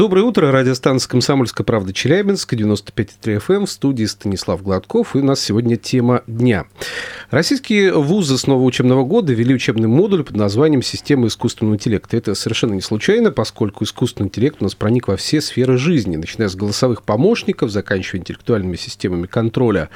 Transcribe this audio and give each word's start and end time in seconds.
Доброе 0.00 0.22
утро, 0.22 0.50
радиостанция 0.50 1.10
«Комсомольская 1.10 1.62
правда» 1.62 1.92
Челябинск, 1.92 2.54
95,3 2.54 3.36
FM, 3.36 3.54
эм, 3.54 3.66
в 3.66 3.70
студии 3.70 4.06
Станислав 4.06 4.62
Гладков, 4.62 5.14
и 5.14 5.18
у 5.18 5.22
нас 5.22 5.40
сегодня 5.40 5.76
тема 5.76 6.22
дня. 6.26 6.64
Российские 7.30 7.92
вузы 7.92 8.38
с 8.38 8.46
нового 8.46 8.64
учебного 8.64 9.04
года 9.04 9.34
ввели 9.34 9.54
учебный 9.54 9.88
модуль 9.88 10.24
под 10.24 10.36
названием 10.36 10.80
«Система 10.80 11.26
искусственного 11.26 11.74
интеллекта». 11.74 12.16
Это 12.16 12.34
совершенно 12.34 12.72
не 12.72 12.80
случайно, 12.80 13.30
поскольку 13.30 13.84
искусственный 13.84 14.28
интеллект 14.28 14.56
у 14.60 14.64
нас 14.64 14.74
проник 14.74 15.06
во 15.06 15.18
все 15.18 15.42
сферы 15.42 15.76
жизни, 15.76 16.16
начиная 16.16 16.48
с 16.48 16.56
голосовых 16.56 17.02
помощников, 17.02 17.70
заканчивая 17.70 18.20
интеллектуальными 18.20 18.76
системами 18.76 19.26
контроля 19.26 19.90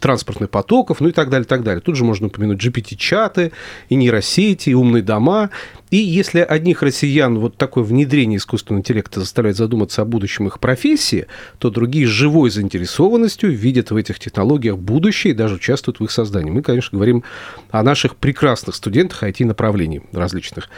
транспортных 0.00 0.48
потоков, 0.48 1.00
ну 1.00 1.08
и 1.08 1.12
так 1.12 1.28
далее, 1.28 1.44
так 1.44 1.64
далее. 1.64 1.82
Тут 1.82 1.96
же 1.96 2.04
можно 2.04 2.28
упомянуть 2.28 2.64
GPT-чаты, 2.64 3.52
и 3.90 3.94
нейросети, 3.94 4.70
и 4.70 4.74
умные 4.74 5.02
дома. 5.02 5.50
И 5.90 5.96
если 5.96 6.40
одних 6.40 6.82
россиян 6.82 7.38
вот 7.38 7.56
такое 7.56 7.82
внедрение 7.82 8.38
искусственного 8.38 8.80
интеллекта 8.80 9.20
заставляет 9.20 9.56
задуматься 9.56 10.02
о 10.02 10.04
будущем 10.04 10.46
их 10.46 10.60
профессии, 10.60 11.26
то 11.58 11.68
другие 11.70 12.06
с 12.06 12.10
живой 12.10 12.50
заинтересованностью 12.50 13.50
видят 13.50 13.90
в 13.90 13.96
этих 13.96 14.20
технологиях 14.20 14.78
будущее 14.78 15.32
и 15.32 15.36
даже 15.36 15.56
участвуют 15.56 15.98
в 15.98 16.04
их 16.04 16.12
создании. 16.12 16.50
Мы, 16.50 16.62
конечно, 16.62 16.96
говорим 16.96 17.24
о 17.70 17.82
наших 17.82 18.14
прекрасных 18.16 18.76
студентах 18.76 19.24
IT-направлений 19.24 20.02
различных. 20.12 20.68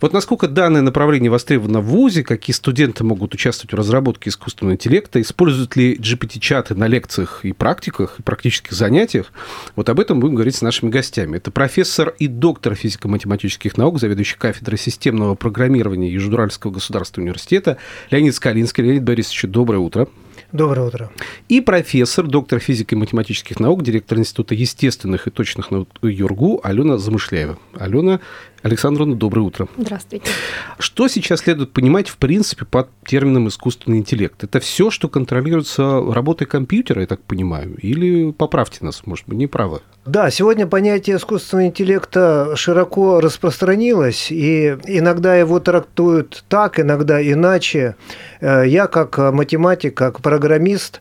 Вот 0.00 0.12
насколько 0.12 0.46
данное 0.46 0.82
направление 0.82 1.30
востребовано 1.32 1.80
в 1.80 1.86
ВУЗе, 1.86 2.22
какие 2.22 2.54
студенты 2.54 3.02
могут 3.02 3.34
участвовать 3.34 3.72
в 3.72 3.76
разработке 3.76 4.30
искусственного 4.30 4.74
интеллекта, 4.74 5.20
используют 5.20 5.74
ли 5.74 5.96
GPT-чаты 5.96 6.76
на 6.76 6.86
лекциях 6.86 7.44
и 7.44 7.52
практиках, 7.52 8.20
и 8.20 8.22
практических 8.22 8.72
занятиях, 8.72 9.32
вот 9.74 9.88
об 9.88 9.98
этом 9.98 10.20
будем 10.20 10.36
говорить 10.36 10.54
с 10.54 10.62
нашими 10.62 10.90
гостями. 10.90 11.38
Это 11.38 11.50
профессор 11.50 12.14
и 12.20 12.28
доктор 12.28 12.76
физико-математических 12.76 13.76
наук, 13.76 13.98
заведующий 13.98 14.36
кафедрой 14.36 14.59
системного 14.76 15.34
программирования 15.34 16.10
Южнуральского 16.10 16.70
государственного 16.70 17.28
университета 17.28 17.76
Леонид 18.10 18.34
Скалинский. 18.34 18.84
Леонид 18.84 19.02
Борисович, 19.02 19.44
доброе 19.44 19.78
утро. 19.78 20.08
Доброе 20.52 20.88
утро. 20.88 21.10
И 21.48 21.60
профессор, 21.60 22.26
доктор 22.26 22.58
физики 22.58 22.94
и 22.94 22.96
математических 22.96 23.60
наук, 23.60 23.82
директор 23.82 24.18
Института 24.18 24.54
естественных 24.54 25.28
и 25.28 25.30
точных 25.30 25.70
наук 25.70 25.88
ЮРГУ 26.02 26.60
Алена 26.64 26.98
Замышляева. 26.98 27.56
Алена 27.78 28.20
Александровна, 28.62 29.16
доброе 29.16 29.42
утро. 29.42 29.68
Здравствуйте. 29.76 30.30
Что 30.78 31.08
сейчас 31.08 31.40
следует 31.40 31.72
понимать, 31.72 32.08
в 32.08 32.18
принципе, 32.18 32.66
под 32.66 32.90
термином 33.06 33.48
искусственный 33.48 33.98
интеллект? 33.98 34.44
Это 34.44 34.60
все, 34.60 34.90
что 34.90 35.08
контролируется 35.08 36.02
работой 36.12 36.46
компьютера, 36.46 37.00
я 37.00 37.06
так 37.06 37.22
понимаю? 37.22 37.76
Или 37.78 38.32
поправьте 38.32 38.84
нас, 38.84 39.06
может 39.06 39.26
быть, 39.26 39.38
не 39.38 39.46
правы? 39.46 39.80
Да, 40.04 40.30
сегодня 40.30 40.66
понятие 40.66 41.16
искусственного 41.16 41.68
интеллекта 41.68 42.54
широко 42.56 43.20
распространилось, 43.20 44.30
и 44.30 44.76
иногда 44.86 45.36
его 45.36 45.58
трактуют 45.58 46.44
так, 46.48 46.78
иногда 46.78 47.22
иначе. 47.22 47.96
Э, 48.40 48.64
я 48.66 48.86
как 48.88 49.16
математик, 49.32 49.96
как 49.96 50.20
программист 50.20 51.00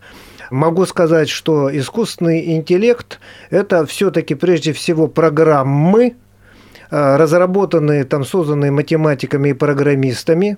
могу 0.50 0.86
сказать, 0.86 1.30
что 1.30 1.76
искусственный 1.76 2.56
интеллект– 2.56 3.20
это 3.50 3.86
все-таки 3.86 4.36
прежде 4.36 4.74
всего 4.74 5.08
программы, 5.08 6.16
разработанные, 6.90 8.04
там, 8.04 8.26
созданные 8.26 8.72
математиками 8.72 9.50
и 9.50 9.54
программистами, 9.54 10.58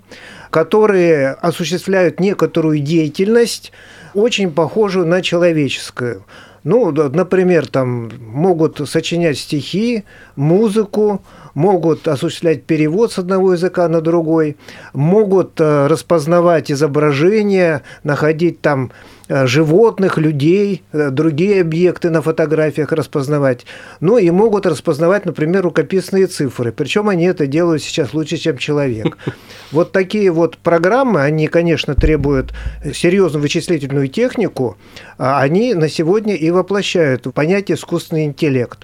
которые 0.49 1.29
осуществляют 1.31 2.19
некоторую 2.19 2.79
деятельность, 2.79 3.71
очень 4.13 4.51
похожую 4.51 5.05
на 5.05 5.21
человеческую. 5.21 6.25
Ну, 6.63 6.91
например, 6.91 7.67
там 7.67 8.11
могут 8.19 8.87
сочинять 8.87 9.39
стихи, 9.39 10.03
музыку, 10.35 11.23
могут 11.55 12.07
осуществлять 12.07 12.63
перевод 12.63 13.11
с 13.11 13.17
одного 13.17 13.53
языка 13.53 13.87
на 13.87 13.99
другой, 13.99 14.57
могут 14.93 15.59
э, 15.59 15.87
распознавать 15.87 16.71
изображения, 16.71 17.81
находить 18.03 18.61
там 18.61 18.85
э, 18.85 19.20
животных, 19.31 20.17
людей, 20.17 20.83
э, 20.91 21.09
другие 21.09 21.61
объекты 21.61 22.09
на 22.09 22.21
фотографиях 22.21 22.91
распознавать. 22.91 23.65
Ну 23.99 24.17
и 24.17 24.29
могут 24.29 24.65
распознавать, 24.65 25.25
например, 25.25 25.63
рукописные 25.63 26.27
цифры. 26.27 26.71
Причем 26.71 27.07
они 27.07 27.25
это 27.25 27.47
делают 27.47 27.81
сейчас 27.81 28.13
лучше, 28.13 28.37
чем 28.37 28.57
человек. 28.57 29.17
Вот 29.71 29.93
такие 29.93 30.31
вот 30.31 30.57
программы, 30.57 31.21
они, 31.21 31.47
конечно, 31.47 31.95
требуют 31.95 32.53
серьезную 32.93 33.41
вычислительную 33.41 34.09
технику, 34.09 34.77
а 35.17 35.39
они 35.39 35.73
на 35.75 35.87
сегодня 35.87 36.35
и 36.35 36.51
воплощают 36.51 37.33
понятие 37.33 37.77
искусственный 37.77 38.25
интеллект. 38.25 38.79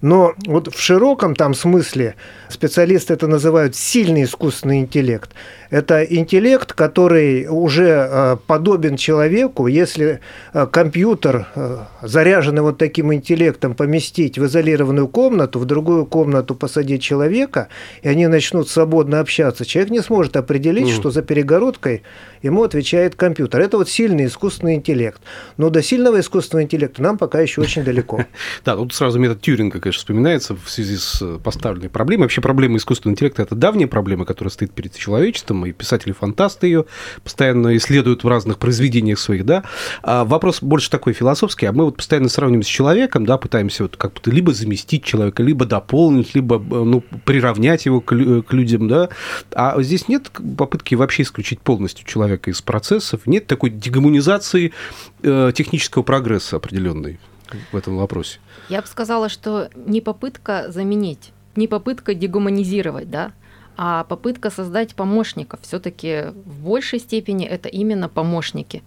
Но 0.00 0.34
вот 0.46 0.74
в 0.74 0.80
широком 0.80 1.36
там 1.36 1.54
смысле 1.54 2.16
специалисты 2.48 3.14
это 3.14 3.28
называют 3.28 3.76
сильный 3.76 4.24
искусственный 4.24 4.80
интеллект. 4.80 5.30
Это 5.72 6.04
интеллект, 6.04 6.74
который 6.74 7.46
уже 7.48 8.06
э, 8.10 8.36
подобен 8.46 8.98
человеку, 8.98 9.68
если 9.68 10.20
э, 10.52 10.66
компьютер, 10.66 11.46
э, 11.54 11.78
заряженный 12.02 12.60
вот 12.60 12.76
таким 12.76 13.14
интеллектом, 13.14 13.74
поместить 13.74 14.38
в 14.38 14.44
изолированную 14.44 15.08
комнату, 15.08 15.58
в 15.58 15.64
другую 15.64 16.04
комнату 16.04 16.54
посадить 16.54 17.02
человека, 17.02 17.68
и 18.02 18.08
они 18.08 18.26
начнут 18.26 18.68
свободно 18.68 19.20
общаться, 19.20 19.64
человек 19.64 19.90
не 19.90 20.00
сможет 20.02 20.36
определить, 20.36 20.88
mm. 20.88 20.94
что 20.94 21.10
за 21.10 21.22
перегородкой 21.22 22.02
ему 22.42 22.64
отвечает 22.64 23.14
компьютер. 23.14 23.62
Это 23.62 23.78
вот 23.78 23.88
сильный 23.88 24.26
искусственный 24.26 24.74
интеллект. 24.74 25.22
Но 25.56 25.70
до 25.70 25.82
сильного 25.82 26.20
искусственного 26.20 26.64
интеллекта 26.64 27.00
нам 27.00 27.16
пока 27.16 27.40
еще 27.40 27.62
очень 27.62 27.82
далеко. 27.82 28.26
Да, 28.64 28.76
тут 28.76 28.92
сразу 28.94 29.18
метод 29.18 29.40
Тьюринга, 29.40 29.80
конечно, 29.80 29.98
вспоминается 29.98 30.54
в 30.54 30.68
связи 30.68 30.96
с 30.96 31.38
поставленной 31.42 31.88
проблемой. 31.88 32.24
Вообще 32.24 32.40
проблема 32.40 32.76
искусственного 32.76 33.14
интеллекта– 33.14 33.42
это 33.44 33.54
давняя 33.54 33.86
проблема, 33.86 34.24
которая 34.24 34.50
стоит 34.50 34.72
перед 34.72 34.94
человечеством, 34.94 35.61
и 35.64 35.72
писатели-фантасты 35.72 36.66
ее 36.66 36.84
постоянно 37.22 37.76
исследуют 37.76 38.24
в 38.24 38.28
разных 38.28 38.58
произведениях 38.58 39.18
своих, 39.18 39.44
да. 39.44 39.64
А 40.02 40.24
вопрос 40.24 40.62
больше 40.62 40.90
такой 40.90 41.12
философский, 41.12 41.66
а 41.66 41.72
мы 41.72 41.84
вот 41.84 41.96
постоянно 41.96 42.28
сравниваем 42.28 42.62
с 42.62 42.66
человеком, 42.66 43.26
да, 43.26 43.38
пытаемся 43.38 43.84
вот 43.84 43.96
как-то 43.96 44.30
либо 44.30 44.52
заместить 44.52 45.04
человека, 45.04 45.42
либо 45.42 45.64
дополнить, 45.64 46.34
либо 46.34 46.58
ну, 46.58 47.02
приравнять 47.24 47.86
его 47.86 48.00
к, 48.00 48.14
к 48.42 48.52
людям, 48.52 48.88
да. 48.88 49.08
А 49.52 49.80
здесь 49.82 50.08
нет 50.08 50.30
попытки 50.56 50.94
вообще 50.94 51.22
исключить 51.22 51.60
полностью 51.60 52.06
человека 52.06 52.50
из 52.50 52.62
процессов, 52.62 53.26
нет 53.26 53.46
такой 53.46 53.70
дегуманизации 53.70 54.72
э, 55.22 55.52
технического 55.54 56.02
прогресса 56.02 56.56
определенной 56.56 57.18
в 57.70 57.76
этом 57.76 57.96
вопросе. 57.96 58.38
Я 58.68 58.80
бы 58.80 58.86
сказала, 58.86 59.28
что 59.28 59.70
не 59.74 60.00
попытка 60.00 60.66
заменить, 60.68 61.32
не 61.56 61.68
попытка 61.68 62.14
дегуманизировать, 62.14 63.10
да, 63.10 63.32
а 63.76 64.04
попытка 64.04 64.50
создать 64.50 64.94
помощников. 64.94 65.60
Все-таки 65.62 66.32
в 66.44 66.64
большей 66.64 66.98
степени 66.98 67.46
это 67.46 67.68
именно 67.68 68.08
помощники. 68.08 68.82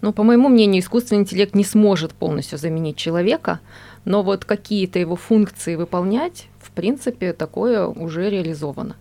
Но, 0.00 0.12
по 0.12 0.22
моему 0.22 0.48
мнению, 0.48 0.80
искусственный 0.80 1.20
интеллект 1.20 1.54
не 1.54 1.64
сможет 1.64 2.12
полностью 2.12 2.58
заменить 2.58 2.96
человека, 2.96 3.60
но 4.04 4.22
вот 4.22 4.44
какие-то 4.44 4.98
его 4.98 5.16
функции 5.16 5.76
выполнять, 5.76 6.48
в 6.58 6.70
принципе, 6.72 7.32
такое 7.32 7.86
уже 7.86 8.28
реализовано. 8.28 8.96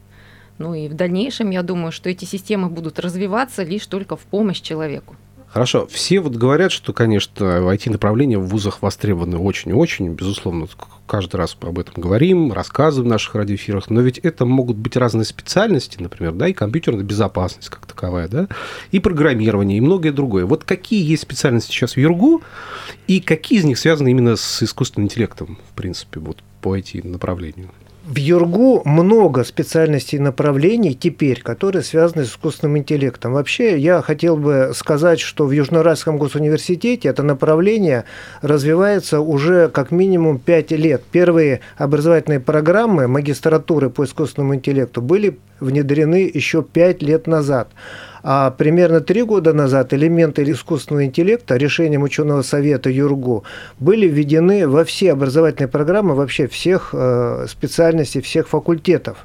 Ну 0.57 0.75
и 0.75 0.87
в 0.87 0.93
дальнейшем, 0.93 1.49
я 1.49 1.63
думаю, 1.63 1.91
что 1.91 2.09
эти 2.09 2.25
системы 2.25 2.69
будут 2.69 2.99
развиваться 2.99 3.63
лишь 3.63 3.87
только 3.87 4.15
в 4.15 4.21
помощь 4.21 4.61
человеку. 4.61 5.15
Хорошо. 5.51 5.85
Все 5.87 6.21
вот 6.21 6.37
говорят, 6.37 6.71
что, 6.71 6.93
конечно, 6.93 7.43
IT-направления 7.43 8.37
в 8.37 8.47
вузах 8.47 8.81
востребованы 8.81 9.37
очень-очень, 9.37 10.13
безусловно, 10.13 10.67
каждый 11.05 11.35
раз 11.35 11.57
об 11.59 11.77
этом 11.77 11.95
говорим, 11.97 12.53
рассказываем 12.53 13.09
в 13.09 13.11
наших 13.11 13.35
радиоэфирах, 13.35 13.89
но 13.89 13.99
ведь 13.99 14.17
это 14.19 14.45
могут 14.45 14.77
быть 14.77 14.95
разные 14.95 15.25
специальности, 15.25 15.97
например, 15.99 16.31
да, 16.31 16.47
и 16.47 16.53
компьютерная 16.53 17.03
безопасность 17.03 17.67
как 17.67 17.85
таковая, 17.85 18.29
да, 18.29 18.47
и 18.91 18.99
программирование, 18.99 19.77
и 19.77 19.81
многое 19.81 20.13
другое. 20.13 20.45
Вот 20.45 20.63
какие 20.63 21.05
есть 21.05 21.23
специальности 21.23 21.71
сейчас 21.71 21.97
в 21.97 21.97
ЮРГУ, 21.97 22.43
и 23.07 23.19
какие 23.19 23.59
из 23.59 23.65
них 23.65 23.77
связаны 23.77 24.09
именно 24.09 24.37
с 24.37 24.63
искусственным 24.63 25.07
интеллектом, 25.07 25.59
в 25.69 25.75
принципе, 25.75 26.21
вот 26.21 26.37
по 26.61 26.77
IT-направлению? 26.77 27.71
В 28.03 28.17
Юргу 28.17 28.81
много 28.83 29.43
специальностей 29.43 30.17
и 30.17 30.21
направлений 30.21 30.95
теперь, 30.95 31.39
которые 31.39 31.83
связаны 31.83 32.25
с 32.25 32.29
искусственным 32.29 32.79
интеллектом. 32.79 33.33
Вообще, 33.33 33.77
я 33.77 34.01
хотел 34.01 34.37
бы 34.37 34.71
сказать, 34.73 35.19
что 35.19 35.45
в 35.45 35.51
Южноуральском 35.51 36.17
госуниверситете 36.17 37.09
это 37.09 37.21
направление 37.21 38.05
развивается 38.41 39.19
уже 39.19 39.69
как 39.69 39.91
минимум 39.91 40.39
5 40.39 40.71
лет. 40.71 41.03
Первые 41.11 41.59
образовательные 41.77 42.39
программы 42.39 43.07
магистратуры 43.07 43.91
по 43.91 44.05
искусственному 44.05 44.55
интеллекту 44.55 45.03
были 45.03 45.37
внедрены 45.59 46.31
еще 46.33 46.63
5 46.63 47.03
лет 47.03 47.27
назад. 47.27 47.69
А 48.23 48.51
примерно 48.51 49.01
три 49.01 49.23
года 49.23 49.53
назад 49.53 49.93
элементы 49.93 50.43
искусственного 50.49 51.05
интеллекта 51.05 51.57
решением 51.57 52.03
ученого 52.03 52.41
совета 52.41 52.89
ЮРГУ 52.89 53.43
были 53.79 54.07
введены 54.07 54.67
во 54.67 54.83
все 54.83 55.11
образовательные 55.11 55.67
программы 55.69 56.13
вообще 56.13 56.47
всех 56.47 56.89
э, 56.93 57.45
специальностей, 57.49 58.21
всех 58.21 58.47
факультетов. 58.47 59.17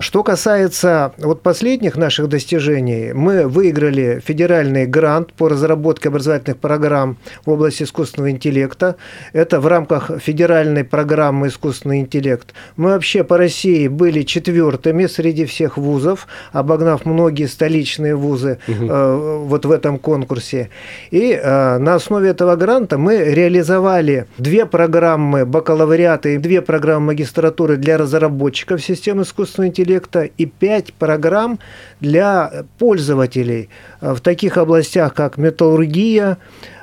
Что 0.00 0.24
касается 0.24 1.12
вот 1.18 1.42
последних 1.42 1.96
наших 1.96 2.28
достижений, 2.28 3.12
мы 3.12 3.46
выиграли 3.46 4.20
федеральный 4.24 4.86
грант 4.86 5.32
по 5.32 5.48
разработке 5.48 6.08
образовательных 6.08 6.58
программ 6.58 7.16
в 7.46 7.50
области 7.50 7.84
искусственного 7.84 8.32
интеллекта. 8.32 8.96
Это 9.32 9.60
в 9.60 9.68
рамках 9.68 10.10
федеральной 10.20 10.82
программы 10.82 11.46
«Искусственный 11.46 12.00
интеллект». 12.00 12.54
Мы 12.76 12.90
вообще 12.90 13.22
по 13.22 13.38
России 13.38 13.86
были 13.86 14.22
четвертыми 14.22 15.06
среди 15.06 15.44
всех 15.44 15.78
вузов, 15.78 16.26
обогнав 16.52 17.04
многие 17.04 17.46
столичные 17.46 18.16
вузы 18.16 18.58
угу. 18.66 18.86
э, 18.86 19.38
вот 19.44 19.64
в 19.64 19.70
этом 19.70 19.98
конкурсе. 19.98 20.70
И 21.12 21.38
э, 21.40 21.78
на 21.78 21.94
основе 21.94 22.30
этого 22.30 22.56
гранта 22.56 22.98
мы 22.98 23.18
реализовали 23.18 24.26
две 24.38 24.66
программы 24.66 25.46
бакалавриата 25.46 26.30
и 26.30 26.38
две 26.38 26.62
программы 26.62 27.06
магистратуры 27.06 27.76
для 27.76 27.96
разработчиков 27.96 28.82
системы 28.82 29.22
искусственного 29.22 29.68
интеллекта 29.68 29.83
интеллекта 29.84 30.24
и 30.24 30.46
5 30.46 30.94
программ 30.94 31.58
для 32.00 32.64
пользователей 32.78 33.68
в 34.00 34.20
таких 34.20 34.56
областях, 34.56 35.14
как 35.14 35.36
металлургия, 35.36 36.38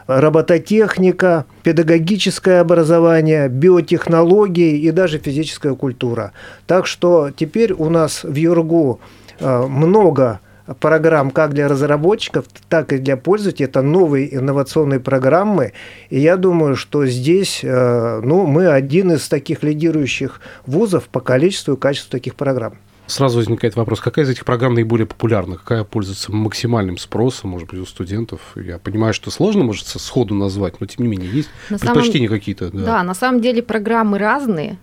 робототехника, 0.08 1.46
педагогическое 1.64 2.62
образование, 2.62 3.50
биотехнологии 3.50 4.80
и 4.80 4.92
даже 4.92 5.20
физическая 5.20 5.74
культура. 5.74 6.32
Так 6.68 6.86
что 6.86 7.32
теперь 7.36 7.74
у 7.74 7.90
нас 7.90 8.24
в 8.24 8.36
Юргу 8.36 9.00
э, 9.40 9.66
много 9.68 10.40
программ 10.80 11.32
как 11.32 11.54
для 11.54 11.68
разработчиков, 11.68 12.46
так 12.70 12.94
и 12.94 12.98
для 12.98 13.18
пользователей. 13.18 13.66
Это 13.66 13.82
новые 13.82 14.36
инновационные 14.36 15.00
программы. 15.00 15.74
И 16.10 16.20
я 16.20 16.38
думаю, 16.38 16.76
что 16.76 17.06
здесь 17.06 17.62
э, 17.64 18.22
ну, 18.24 18.46
мы 18.46 18.68
один 18.68 19.12
из 19.12 19.28
таких 19.28 19.64
лидирующих 19.64 20.42
вузов 20.66 21.06
по 21.06 21.20
количеству 21.20 21.74
и 21.74 21.78
качеству 21.78 22.12
таких 22.12 22.36
программ. 22.36 22.76
Сразу 23.08 23.40
возникает 23.40 23.76
вопрос, 23.76 24.00
какая 24.00 24.26
из 24.26 24.30
этих 24.30 24.46
программ 24.46 24.74
наиболее 24.74 25.06
популярна, 25.06 25.58
какая 25.58 25.84
пользуется 25.84 26.32
максимальным 26.32 26.98
спросом, 26.98 27.50
может 27.50 27.70
быть, 27.70 27.80
у 27.80 27.86
студентов? 27.86 28.40
Я 28.56 28.78
понимаю, 28.78 29.14
что 29.14 29.32
сложно, 29.32 29.64
может, 29.64 29.88
сходу 29.88 30.34
назвать, 30.34 30.80
но 30.80 30.88
тем 30.88 31.06
не 31.06 31.12
менее 31.12 31.30
есть 31.30 31.50
на 31.70 31.78
предпочтения 31.78 32.28
самом... 32.28 32.40
какие-то? 32.40 32.72
Да. 32.72 32.86
да, 32.86 33.04
на 33.04 33.14
самом 33.14 33.42
деле 33.42 33.62
программы 33.62 34.18
разные. 34.18 34.78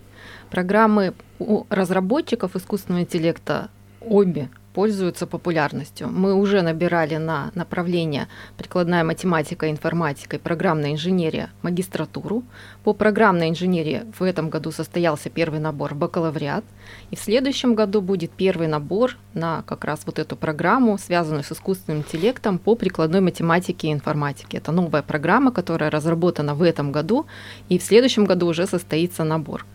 Программы 0.51 1.13
у 1.39 1.65
разработчиков 1.69 2.55
искусственного 2.55 3.01
интеллекта 3.01 3.69
обе 4.01 4.49
пользуются 4.79 5.27
популярностью. 5.27 6.07
Мы 6.07 6.33
уже 6.33 6.61
набирали 6.61 7.17
на 7.17 7.51
направление 7.53 8.27
прикладная 8.57 9.03
математика, 9.03 9.69
информатика 9.69 10.37
и 10.37 10.39
программная 10.39 10.93
инженерия 10.93 11.49
магистратуру. 11.63 12.43
По 12.85 12.93
программной 12.93 13.49
инженерии 13.49 14.03
в 14.17 14.23
этом 14.23 14.49
году 14.49 14.71
состоялся 14.71 15.29
первый 15.29 15.59
набор 15.59 15.93
в 15.93 15.97
бакалавриат, 15.97 16.63
и 17.11 17.15
в 17.17 17.19
следующем 17.19 17.75
году 17.75 18.01
будет 18.01 18.31
первый 18.31 18.67
набор 18.67 19.17
на 19.33 19.63
как 19.63 19.83
раз 19.83 19.99
вот 20.05 20.17
эту 20.17 20.37
программу, 20.37 20.97
связанную 20.97 21.43
с 21.43 21.51
искусственным 21.51 21.99
интеллектом 21.99 22.57
по 22.57 22.75
прикладной 22.75 23.19
математике 23.19 23.89
и 23.89 23.91
информатике. 23.91 24.59
Это 24.59 24.71
новая 24.71 25.01
программа, 25.01 25.51
которая 25.51 25.91
разработана 25.91 26.55
в 26.55 26.61
этом 26.61 26.93
году, 26.93 27.25
и 27.71 27.77
в 27.77 27.83
следующем 27.83 28.23
году 28.23 28.47
уже 28.47 28.65
состоится 28.65 29.25
набор. 29.25 29.65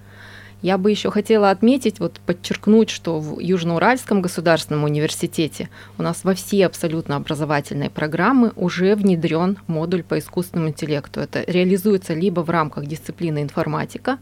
Я 0.64 0.78
бы 0.78 0.90
еще 0.90 1.10
хотела 1.10 1.50
отметить, 1.50 2.00
вот 2.00 2.20
подчеркнуть, 2.24 2.88
что 2.88 3.20
в 3.20 3.38
Южноуральском 3.38 4.22
государственном 4.22 4.84
университете 4.84 5.68
у 5.98 6.02
нас 6.02 6.24
во 6.24 6.34
все 6.34 6.64
абсолютно 6.64 7.16
образовательные 7.16 7.90
программы 7.90 8.50
уже 8.56 8.94
внедрен 8.94 9.58
модуль 9.66 10.02
по 10.02 10.18
искусственному 10.18 10.70
интеллекту. 10.70 11.20
Это 11.20 11.44
реализуется 11.46 12.14
либо 12.14 12.40
в 12.40 12.48
рамках 12.48 12.86
дисциплины 12.86 13.42
информатика, 13.42 14.16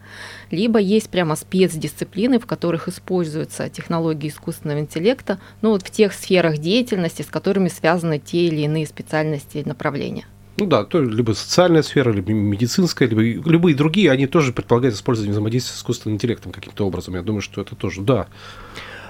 либо 0.51 0.81
есть 0.81 1.11
прямо 1.11 1.37
спецдисциплины, 1.37 2.41
в 2.41 2.47
которых 2.47 2.89
используются 2.89 3.69
технологии 3.69 4.29
искусственного 4.29 4.81
интеллекта, 4.81 5.39
ну 5.61 5.71
вот 5.71 5.85
в 5.85 5.93
тех 5.93 6.13
сферах 6.13 6.59
деятельности, 6.59 7.23
с 7.23 7.27
которыми 7.27 7.69
связаны 7.69 8.19
те 8.19 8.49
или 8.49 8.63
иные 8.63 8.89
специальности 8.89 9.59
и 9.59 9.65
направления. 9.65 10.27
Ну 10.59 10.67
да, 10.67 10.85
то 10.85 11.01
либо 11.01 11.33
социальная 11.33 11.83
сфера, 11.83 12.11
либо 12.11 12.33
медицинская, 12.33 13.09
либо 13.09 13.23
любые 13.23 13.75
другие, 13.75 14.11
они 14.11 14.27
тоже 14.27 14.53
предполагают 14.53 14.95
использование 14.95 15.33
взаимодействия 15.33 15.75
с 15.75 15.79
искусственным 15.79 16.17
интеллектом 16.17 16.53
каким-то 16.53 16.87
образом. 16.87 17.15
Я 17.15 17.23
думаю, 17.23 17.41
что 17.41 17.63
это 17.63 17.75
тоже, 17.75 18.03
да. 18.03 18.27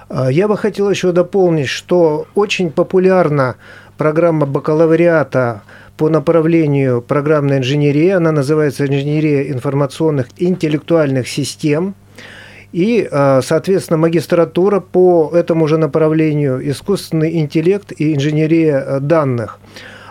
А, 0.09 0.31
я 0.31 0.47
бы 0.47 0.57
хотел 0.57 0.89
еще 0.89 1.11
дополнить, 1.11 1.67
что 1.67 2.27
очень 2.33 2.71
популярна 2.71 3.57
программа 3.97 4.45
бакалавриата 4.45 5.63
по 5.97 6.09
направлению 6.09 7.01
программной 7.01 7.57
инженерии. 7.57 8.09
Она 8.09 8.31
называется 8.31 8.85
«Инженерия 8.85 9.51
информационных 9.51 10.27
интеллектуальных 10.37 11.27
систем». 11.27 11.95
И, 12.71 13.07
а, 13.11 13.41
соответственно, 13.43 13.97
магистратура 13.97 14.79
по 14.79 15.29
этому 15.33 15.67
же 15.67 15.77
направлению 15.77 16.67
«Искусственный 16.71 17.39
интеллект 17.39 17.91
и 17.91 18.15
инженерия 18.15 18.99
данных». 18.99 19.59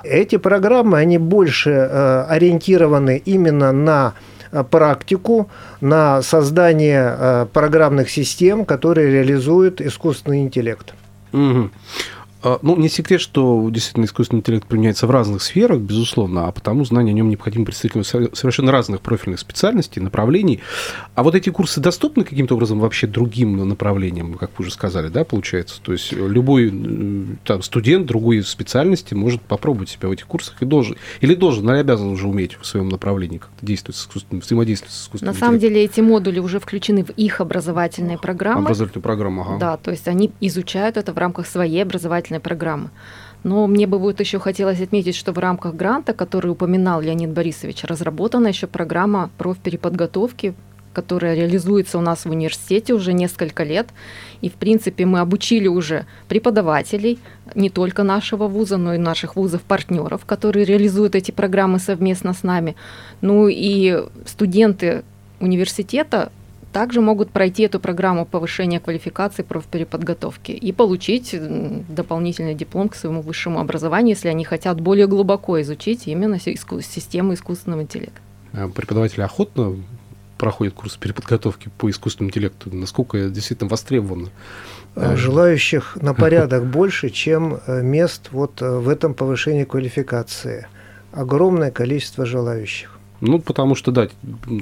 Эти 0.04 0.36
программы, 0.36 0.98
они 0.98 1.18
больше 1.18 1.70
э, 1.70 2.24
ориентированы 2.28 3.22
именно 3.24 3.72
на 3.72 4.14
э, 4.50 4.64
практику, 4.64 5.48
на 5.80 6.22
создание 6.22 7.16
э, 7.18 7.46
программных 7.52 8.10
систем, 8.10 8.64
которые 8.64 9.10
реализуют 9.10 9.80
искусственный 9.80 10.42
интеллект. 10.42 10.94
Угу. 11.32 11.70
А, 12.42 12.58
ну, 12.62 12.76
не 12.76 12.88
секрет, 12.88 13.20
что 13.20 13.68
действительно 13.70 14.04
искусственный 14.04 14.40
интеллект 14.40 14.66
применяется 14.66 15.06
в 15.06 15.10
разных 15.10 15.42
сферах, 15.42 15.80
безусловно, 15.80 16.48
а 16.48 16.52
потому 16.52 16.84
знания 16.84 17.12
о 17.12 17.14
нем 17.14 17.28
необходимы 17.28 17.64
представителям 17.64 18.04
совершенно 18.04 18.72
разных 18.72 19.00
профильных 19.00 19.38
специальностей, 19.38 20.02
направлений. 20.02 20.60
А 21.14 21.22
вот 21.22 21.34
эти 21.34 21.50
курсы 21.50 21.80
доступны 21.80 22.24
каким-то 22.24 22.54
образом 22.54 22.80
вообще 22.80 23.06
другим 23.06 23.68
направлениям, 23.68 24.34
как 24.34 24.50
вы 24.58 24.64
уже 24.64 24.72
сказали, 24.72 25.08
да, 25.08 25.24
получается? 25.24 25.80
То 25.82 25.92
есть 25.92 26.12
любой 26.12 26.72
там, 27.44 27.62
студент 27.62 28.06
другой 28.06 28.42
специальности 28.42 29.14
может 29.14 29.40
попробовать 29.42 29.90
себя 29.90 30.08
в 30.08 30.12
этих 30.12 30.26
курсах 30.26 30.56
и 30.60 30.64
должен, 30.64 30.96
или 31.20 31.34
должен, 31.34 31.68
или 31.70 31.78
обязан 31.78 32.08
уже 32.08 32.26
уметь 32.26 32.58
в 32.60 32.66
своем 32.66 32.88
направлении 32.88 33.38
как-то 33.38 33.64
действовать 33.64 33.96
с 33.96 34.02
искусственным, 34.02 34.40
взаимодействовать 34.40 34.94
с 34.94 35.02
искусственным 35.02 35.34
На 35.34 35.38
самом 35.38 35.58
деле 35.58 35.84
эти 35.84 36.00
модули 36.00 36.40
уже 36.40 36.58
включены 36.58 37.04
в 37.04 37.10
их 37.10 37.40
образовательные 37.40 38.18
программы. 38.18 38.62
Образовательную 38.62 39.02
программу, 39.02 39.42
ага. 39.42 39.58
Да, 39.58 39.76
то 39.76 39.90
есть 39.90 40.08
они 40.08 40.32
изучают 40.40 40.96
это 40.96 41.12
в 41.12 41.18
рамках 41.18 41.46
своей 41.46 41.82
образовательной 41.82 42.31
образовательной 42.32 42.40
программы. 42.40 42.90
Но 43.44 43.66
мне 43.66 43.86
бы 43.86 43.98
вот 43.98 44.20
еще 44.20 44.38
хотелось 44.38 44.80
отметить, 44.80 45.16
что 45.16 45.32
в 45.32 45.38
рамках 45.38 45.74
гранта, 45.74 46.12
который 46.12 46.50
упоминал 46.50 47.02
Леонид 47.02 47.30
Борисович, 47.30 47.84
разработана 47.84 48.48
еще 48.48 48.66
программа 48.66 49.30
профпереподготовки, 49.38 50.54
которая 50.94 51.34
реализуется 51.34 51.98
у 51.98 52.00
нас 52.00 52.24
в 52.24 52.30
университете 52.30 52.94
уже 52.94 53.12
несколько 53.12 53.64
лет. 53.64 53.88
И, 54.42 54.48
в 54.48 54.52
принципе, 54.52 55.06
мы 55.06 55.20
обучили 55.20 55.68
уже 55.68 56.04
преподавателей 56.28 57.18
не 57.54 57.70
только 57.70 58.04
нашего 58.04 58.46
вуза, 58.46 58.76
но 58.76 58.94
и 58.94 58.98
наших 58.98 59.36
вузов-партнеров, 59.36 60.24
которые 60.26 60.64
реализуют 60.64 61.14
эти 61.14 61.32
программы 61.32 61.78
совместно 61.80 62.32
с 62.32 62.44
нами. 62.44 62.74
Ну 63.22 63.48
и 63.48 64.04
студенты 64.26 65.02
университета 65.40 66.30
также 66.72 67.00
могут 67.00 67.30
пройти 67.30 67.64
эту 67.64 67.78
программу 67.80 68.24
повышения 68.24 68.80
квалификации 68.80 69.42
профпереподготовки 69.42 70.52
и 70.52 70.72
получить 70.72 71.34
дополнительный 71.88 72.54
диплом 72.54 72.88
к 72.88 72.94
своему 72.94 73.22
высшему 73.22 73.60
образованию, 73.60 74.10
если 74.10 74.28
они 74.28 74.44
хотят 74.44 74.80
более 74.80 75.06
глубоко 75.06 75.60
изучить 75.60 76.06
именно 76.06 76.38
систему 76.40 77.34
искусственного 77.34 77.82
интеллекта. 77.82 78.20
А 78.52 78.68
преподаватели 78.68 79.22
охотно 79.22 79.76
проходят 80.38 80.74
курс 80.74 80.96
переподготовки 80.96 81.70
по 81.78 81.88
искусственному 81.88 82.30
интеллекту, 82.30 82.74
насколько 82.74 83.28
действительно 83.28 83.70
востребовано? 83.70 84.30
А, 84.96 85.16
желающих 85.16 85.96
на 86.00 86.14
порядок 86.22 86.66
больше, 86.66 87.10
чем 87.10 87.60
э, 87.66 87.82
мест 87.82 88.30
вот 88.32 88.60
э, 88.60 88.78
в 88.78 88.88
этом 88.88 89.14
повышении 89.14 89.64
квалификации. 89.64 90.66
Огромное 91.12 91.70
количество 91.70 92.26
желающих. 92.26 92.91
Ну, 93.24 93.38
потому 93.38 93.76
что, 93.76 93.92
да, 93.92 94.08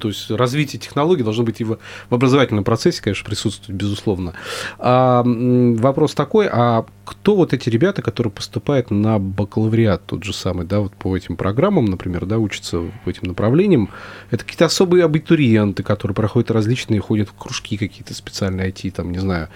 то 0.03 0.09
есть 0.09 0.31
развитие 0.31 0.79
технологий 0.79 1.23
должно 1.23 1.45
быть 1.45 1.63
и 1.63 1.65
в, 1.65 1.79
в 2.11 2.15
образовательном 2.15 2.63
процессе, 2.63 3.01
конечно, 3.01 3.25
присутствовать, 3.25 3.71
безусловно. 3.71 4.35
А, 4.79 5.23
вопрос 5.25 6.15
такой, 6.15 6.47
а 6.47 6.85
кто 7.05 7.35
вот 7.35 7.53
эти 7.53 7.69
ребята, 7.69 8.03
которые 8.03 8.33
поступают 8.33 8.91
на 8.91 9.19
бакалавриат 9.19 10.05
тот 10.07 10.23
же 10.25 10.33
самый, 10.33 10.67
да, 10.67 10.81
вот 10.81 10.93
по 10.95 11.17
этим 11.17 11.37
программам, 11.37 11.87
например, 11.87 12.27
да, 12.27 12.39
учатся 12.39 12.83
по 13.05 13.11
этим 13.11 13.29
направлениям, 13.29 13.91
это 14.31 14.45
какие-то 14.45 14.67
особые 14.67 15.05
абитуриенты, 15.05 15.83
которые 15.83 16.15
проходят 16.15 16.51
различные, 16.51 17.01
ходят 17.01 17.29
в 17.29 17.35
кружки 17.35 17.77
какие-то 17.77 18.15
специальные 18.15 18.71
IT, 18.71 18.91
там, 18.93 19.13
не 19.13 19.19
знаю, 19.19 19.49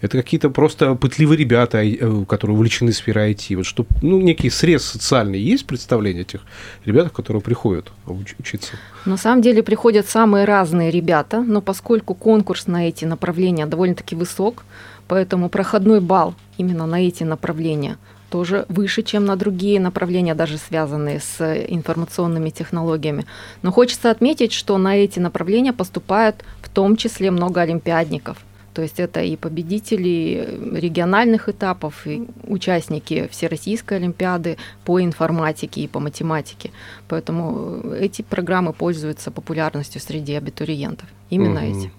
это 0.00 0.16
какие-то 0.16 0.50
просто 0.50 0.94
пытливые 0.94 1.36
ребята, 1.36 1.82
э, 1.82 2.24
которые 2.26 2.56
увлечены 2.56 2.92
сферой 2.92 3.32
IT, 3.32 3.56
вот 3.56 3.66
что, 3.66 3.86
ну, 4.00 4.20
некий 4.20 4.50
срез 4.50 4.84
социальный, 4.84 5.40
есть 5.40 5.66
представление 5.66 6.22
этих 6.22 6.40
ребят, 6.84 7.10
которые 7.12 7.42
приходят 7.42 7.92
учиться? 8.06 8.72
На 9.04 9.16
самом 9.16 9.42
деле 9.42 9.62
приходят 9.62 10.08
самые 10.08 10.44
разные 10.44 10.90
ребята, 10.90 11.40
но 11.40 11.60
поскольку 11.60 12.14
конкурс 12.14 12.66
на 12.66 12.88
эти 12.88 13.04
направления 13.04 13.66
довольно-таки 13.66 14.14
высок, 14.14 14.64
Поэтому 15.12 15.50
проходной 15.50 16.00
балл 16.00 16.34
именно 16.62 16.86
на 16.86 17.00
эти 17.00 17.24
направления 17.24 17.96
тоже 18.30 18.64
выше, 18.68 19.02
чем 19.02 19.26
на 19.26 19.36
другие 19.36 19.78
направления, 19.78 20.34
даже 20.34 20.56
связанные 20.56 21.20
с 21.20 21.64
информационными 21.68 22.50
технологиями. 22.50 23.26
Но 23.62 23.70
хочется 23.70 24.10
отметить, 24.10 24.52
что 24.52 24.78
на 24.78 24.96
эти 24.96 25.20
направления 25.20 25.74
поступают 25.74 26.36
в 26.62 26.68
том 26.70 26.96
числе 26.96 27.30
много 27.30 27.60
олимпиадников. 27.60 28.36
То 28.74 28.82
есть 28.82 29.00
это 29.00 29.20
и 29.20 29.36
победители 29.36 30.48
региональных 30.72 31.50
этапов, 31.50 32.06
и 32.06 32.22
участники 32.48 33.28
Всероссийской 33.30 33.98
Олимпиады 33.98 34.56
по 34.84 34.98
информатике 35.02 35.82
и 35.82 35.88
по 35.88 36.00
математике. 36.00 36.70
Поэтому 37.08 37.92
эти 38.00 38.22
программы 38.22 38.72
пользуются 38.72 39.30
популярностью 39.30 40.00
среди 40.00 40.34
абитуриентов. 40.34 41.06
Именно 41.28 41.60
Мгм. 41.60 41.78
эти. 41.78 41.90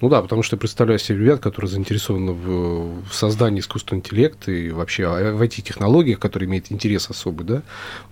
Ну 0.00 0.08
да, 0.08 0.22
потому 0.22 0.42
что 0.42 0.56
я 0.56 0.60
представляю 0.60 0.98
себе 0.98 1.18
ребят, 1.18 1.40
которые 1.40 1.70
заинтересованы 1.70 2.32
в, 2.32 3.08
в 3.08 3.14
создании 3.14 3.60
искусственного 3.60 4.00
интеллекта 4.00 4.52
и 4.52 4.70
вообще 4.70 5.06
а, 5.06 5.32
в 5.32 5.42
IT-технологиях, 5.42 6.18
которые 6.18 6.48
имеют 6.48 6.70
интерес 6.70 7.10
особый, 7.10 7.46
да. 7.46 7.62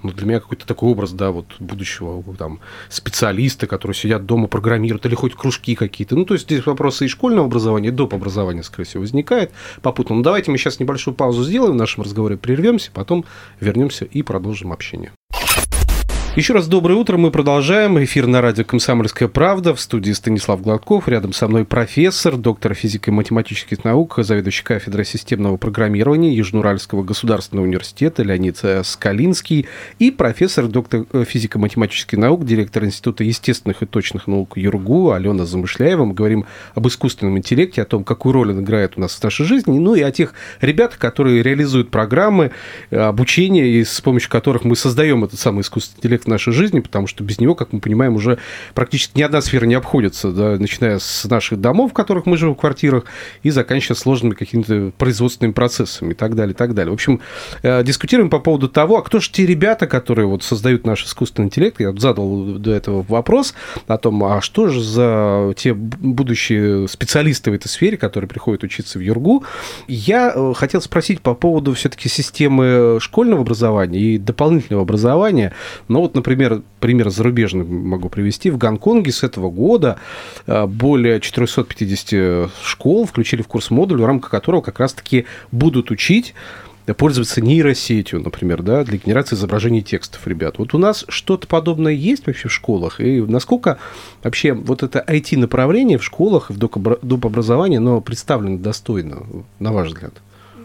Но 0.02 0.12
для 0.12 0.26
меня 0.26 0.40
какой-то 0.40 0.66
такой 0.66 0.90
образ, 0.90 1.12
да, 1.12 1.30
вот 1.30 1.46
будущего 1.58 2.23
там 2.37 2.61
специалиста, 2.88 3.66
которые 3.66 3.94
сидят 3.94 4.26
дома, 4.26 4.49
программируют, 4.49 5.06
или 5.06 5.14
хоть 5.14 5.34
кружки 5.34 5.75
какие-то. 5.75 6.16
Ну, 6.16 6.25
то 6.25 6.34
есть 6.34 6.46
здесь 6.46 6.66
вопросы 6.66 7.04
и 7.04 7.08
школьного 7.08 7.46
образования, 7.46 7.88
и 7.88 7.92
доп. 7.92 8.14
образования, 8.14 8.62
скорее 8.62 8.87
всего, 8.87 9.02
возникает 9.02 9.52
попутно. 9.82 10.16
Ну, 10.16 10.23
давайте 10.23 10.50
мы 10.50 10.58
сейчас 10.58 10.80
небольшую 10.80 11.14
паузу 11.14 11.44
сделаем 11.44 11.75
в 11.75 11.76
нашем 11.76 12.02
разговоре, 12.02 12.37
прервемся, 12.37 12.90
потом 12.92 13.25
вернемся 13.61 14.04
и 14.04 14.23
продолжим 14.23 14.73
общение. 14.73 15.12
Еще 16.37 16.53
раз 16.53 16.67
доброе 16.67 16.95
утро. 16.95 17.17
Мы 17.17 17.31
продолжаем. 17.31 18.03
Эфир 18.03 18.26
на 18.26 18.41
радио 18.41 18.64
«Комсомольская 18.64 19.29
правда». 19.29 19.73
В 19.73 19.81
студии 19.81 20.11
Станислав 20.11 20.61
Гладков. 20.62 21.07
Рядом 21.07 21.33
со 21.33 21.47
мной 21.47 21.64
профессор, 21.64 22.37
доктор 22.37 22.75
физико 22.75 23.12
и 23.12 23.14
математических 23.14 23.85
наук, 23.85 24.19
заведующий 24.19 24.64
кафедрой 24.64 25.05
системного 25.05 25.59
программирования 25.59 26.35
Южноуральского 26.35 27.05
государственного 27.05 27.67
университета 27.67 28.25
Леонид 28.25 28.59
э, 28.64 28.83
Скалинский 28.83 29.69
и 30.00 30.11
профессор, 30.11 30.67
доктор 30.67 31.07
э, 31.12 31.25
физико-математических 31.25 32.19
наук, 32.19 32.45
директор 32.45 32.85
Института 32.85 33.23
естественных 33.23 33.85
и 33.85 33.87
точных 33.87 34.26
наук 34.26 34.57
ЮРГУ 34.57 35.12
Алена 35.12 35.47
Замышляева. 35.47 36.05
Мы 36.05 36.14
говорим 36.14 36.47
об 36.75 36.88
искусственном 36.88 37.38
интеллекте, 37.38 37.83
о 37.83 37.85
том, 37.85 38.03
какую 38.03 38.33
роль 38.33 38.50
он 38.50 38.61
играет 38.61 38.95
у 38.97 39.00
нас 39.00 39.14
в 39.14 39.23
нашей 39.23 39.47
жизни, 39.47 39.79
ну 39.79 39.95
и 39.95 40.03
о 40.03 40.11
тех 40.11 40.35
ребятах, 40.61 40.99
которые 40.99 41.45
реализуют 41.45 41.93
программы 41.93 42.50
э, 42.91 42.99
обучения, 42.99 43.69
и 43.69 43.85
с 43.85 44.00
помощью 44.00 44.31
которых 44.31 44.64
мы 44.64 44.75
создаем 44.75 45.23
этот 45.23 45.38
самый 45.38 45.61
искусственный 45.61 45.99
интеллект 45.99 46.24
в 46.25 46.28
нашей 46.28 46.52
жизни, 46.52 46.81
потому 46.81 47.07
что 47.07 47.25
без 47.25 47.38
него, 47.40 47.54
как 47.54 47.73
мы 47.73 47.81
понимаем, 47.81 48.14
уже 48.14 48.38
практически 48.75 49.19
ни 49.19 49.23
одна 49.23 49.40
сфера 49.40 49.66
не 49.66 49.75
обходится, 49.75 50.33
да, 50.33 50.57
начиная 50.59 50.99
с 50.99 51.25
наших 51.25 51.61
домов, 51.61 51.90
в 51.90 51.95
которых 51.95 52.26
мы 52.26 52.37
живем 52.37 52.54
в 52.54 52.59
квартирах, 52.59 53.04
и 53.43 53.50
заканчивая 53.50 53.97
сложными 53.97 54.35
какими-то 54.35 54.93
производственными 54.99 55.52
процессами 55.52 56.12
и 56.12 56.14
так 56.14 56.35
далее, 56.35 56.54
и 56.54 56.57
так 56.57 56.75
далее. 56.75 56.90
В 56.90 56.95
общем, 56.95 57.21
э, 57.62 57.83
дискутируем 57.85 58.31
по 58.31 58.38
поводу 58.38 58.69
того, 58.69 58.99
а 58.99 59.02
кто 59.02 59.21
же 59.21 59.31
те 59.31 59.47
ребята, 59.47 59.87
которые 59.87 60.26
вот 60.26 60.43
создают 60.43 60.87
наш 60.87 61.04
искусственный 61.04 61.47
интеллект. 61.47 61.81
Я 61.81 61.93
задал 61.93 62.45
до 62.54 62.73
этого 62.73 63.04
вопрос 63.09 63.54
о 63.87 63.99
том, 63.99 64.23
а 64.25 64.40
что 64.40 64.69
же 64.69 64.83
за 64.83 65.52
те 65.57 65.75
будущие 65.75 66.88
специалисты 66.88 67.50
в 67.50 67.54
этой 67.54 67.69
сфере, 67.69 67.97
которые 67.97 68.28
приходят 68.28 68.62
учиться 68.62 68.99
в 68.99 69.02
ЮРГУ. 69.02 69.45
Я 69.88 70.33
э, 70.35 70.52
хотел 70.54 70.81
спросить 70.81 71.21
по 71.21 71.35
поводу 71.35 71.75
все-таки 71.75 72.09
системы 72.09 72.99
школьного 73.00 73.43
образования 73.43 74.00
и 74.00 74.19
дополнительного 74.19 74.83
образования. 74.83 75.52
Ну 75.88 76.00
вот, 76.00 76.13
например, 76.14 76.62
пример 76.80 77.11
зарубежный 77.11 77.64
могу 77.64 78.09
привести. 78.09 78.50
В 78.50 78.59
Гонконге 78.59 79.12
с 79.12 79.23
этого 79.23 79.50
года 79.50 79.99
э, 80.47 80.66
более 80.66 81.21
450 81.21 82.50
школ 82.62 83.06
включили 83.06 83.42
в 83.42 83.49
курс 83.49 83.71
модуль, 83.71 84.00
в 84.00 84.06
рамках 84.06 84.30
которого 84.30 84.61
как 84.61 84.80
раз-таки 84.80 85.26
будут 85.50 85.90
учить 85.90 86.35
пользоваться 86.92 87.40
нейросетью, 87.40 88.21
например, 88.21 88.62
да, 88.62 88.85
для 88.85 88.99
генерации 88.99 89.37
изображений 89.37 89.80
текстов, 89.80 90.26
ребят. 90.26 90.59
Вот 90.59 90.75
у 90.75 90.78
нас 90.78 91.06
что-то 91.09 91.47
подобное 91.47 91.92
есть 91.92 92.26
вообще 92.26 92.49
в 92.49 92.52
школах? 92.52 93.00
И 93.00 93.23
насколько 93.23 93.78
вообще 94.23 94.52
вот 94.52 94.83
это 94.83 95.02
IT-направление 95.06 95.97
в 95.97 96.04
школах, 96.04 96.50
в 96.50 96.59
доп. 96.59 96.76
доп. 97.02 97.25
образовании, 97.25 97.78
оно 97.78 98.02
представлено 98.02 98.59
достойно, 98.59 99.25
на 99.59 99.73
ваш 99.73 99.88
взгляд? 99.88 100.12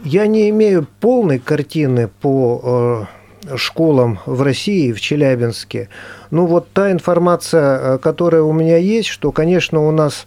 Я 0.03 0.27
не 0.27 0.49
имею 0.49 0.87
полной 0.99 1.39
картины 1.39 2.09
по 2.21 3.07
э, 3.09 3.18
школам 3.55 4.19
в 4.25 4.41
России, 4.41 4.91
в 4.91 5.01
Челябинске. 5.01 5.89
Ну 6.31 6.45
вот 6.45 6.71
та 6.71 6.91
информация, 6.91 7.79
э, 7.79 7.97
которая 7.97 8.41
у 8.41 8.53
меня 8.53 8.77
есть, 8.77 9.09
что, 9.09 9.31
конечно, 9.31 9.87
у 9.87 9.91
нас 9.91 10.25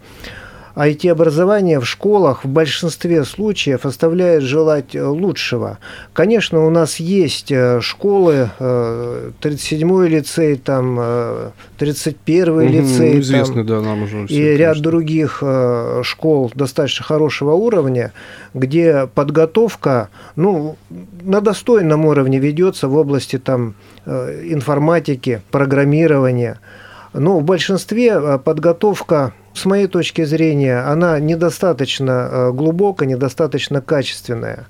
IT-образование 0.74 1.80
в 1.80 1.86
школах 1.86 2.44
в 2.44 2.48
большинстве 2.48 3.24
случаев 3.24 3.84
оставляет 3.84 4.42
желать 4.42 4.94
э, 4.94 5.04
лучшего. 5.04 5.78
Конечно, 6.12 6.66
у 6.66 6.70
нас 6.70 6.96
есть 6.96 7.52
э, 7.52 7.80
школы, 7.80 8.50
э, 8.58 9.30
37-й 9.40 10.08
лицей, 10.08 10.56
там, 10.56 10.96
э, 10.98 11.50
31-й 11.78 12.66
Мгм, 12.66 12.72
лицей, 12.72 13.14
ну, 13.14 13.20
известный, 13.20 13.66
там, 13.66 13.66
да, 13.66 13.80
нам 13.80 14.02
уже 14.04 14.22
и 14.22 14.26
всем, 14.26 14.38
ряд 14.38 14.74
конечно. 14.74 14.82
других 14.82 15.38
э, 15.42 16.00
школ 16.04 16.50
достаточно 16.54 17.04
хорошего 17.04 17.52
уровня, 17.52 18.12
где 18.54 19.08
подготовка 19.14 20.08
ну, 20.36 20.76
на 21.22 21.40
достойном 21.40 22.06
уровне 22.06 22.38
ведется 22.38 22.88
в 22.88 22.96
области 22.96 23.38
там, 23.38 23.74
э, 24.06 24.42
информатики, 24.44 25.42
программирования. 25.50 26.58
Но 27.12 27.38
в 27.38 27.44
большинстве 27.44 28.12
э, 28.14 28.38
подготовка, 28.38 29.34
с 29.54 29.64
моей 29.64 29.86
точки 29.86 30.24
зрения, 30.24 30.78
она 30.78 31.18
недостаточно 31.18 32.28
э, 32.30 32.52
глубокая, 32.52 33.08
недостаточно 33.08 33.80
качественная. 33.80 34.66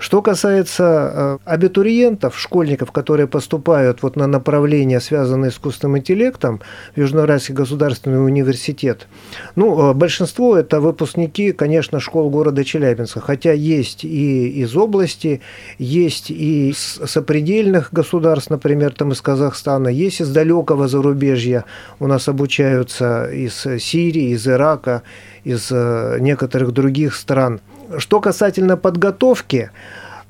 Что 0.00 0.22
касается 0.22 1.12
э, 1.12 1.38
абитуриентов, 1.44 2.38
школьников, 2.38 2.90
которые 2.90 3.26
поступают 3.26 4.02
вот 4.02 4.16
на 4.16 4.26
направления, 4.26 4.98
связанные 4.98 5.50
с 5.50 5.54
искусственным 5.54 5.98
интеллектом, 5.98 6.62
в 6.96 6.98
Южноуральский 6.98 7.54
государственный 7.54 8.24
университет, 8.24 9.08
ну, 9.56 9.90
э, 9.90 9.92
большинство 9.92 10.56
это 10.56 10.80
выпускники, 10.80 11.52
конечно, 11.52 12.00
школ 12.00 12.30
города 12.30 12.64
Челябинска, 12.64 13.20
хотя 13.20 13.52
есть 13.52 14.02
и 14.02 14.48
из 14.62 14.74
области, 14.74 15.42
есть 15.78 16.30
и 16.30 16.72
с 16.74 17.06
сопредельных 17.06 17.92
государств, 17.92 18.48
например, 18.48 18.94
там 18.94 19.12
из 19.12 19.20
Казахстана, 19.20 19.88
есть 19.88 20.22
из 20.22 20.30
далекого 20.30 20.88
зарубежья, 20.88 21.66
у 21.98 22.06
нас 22.06 22.26
обучаются 22.26 23.30
из 23.30 23.66
Сирии, 23.82 24.30
из 24.30 24.48
Ирака, 24.48 25.02
из 25.44 25.68
э, 25.70 26.16
некоторых 26.20 26.72
других 26.72 27.14
стран. 27.14 27.60
Что 27.98 28.20
касательно 28.20 28.76
подготовки, 28.76 29.70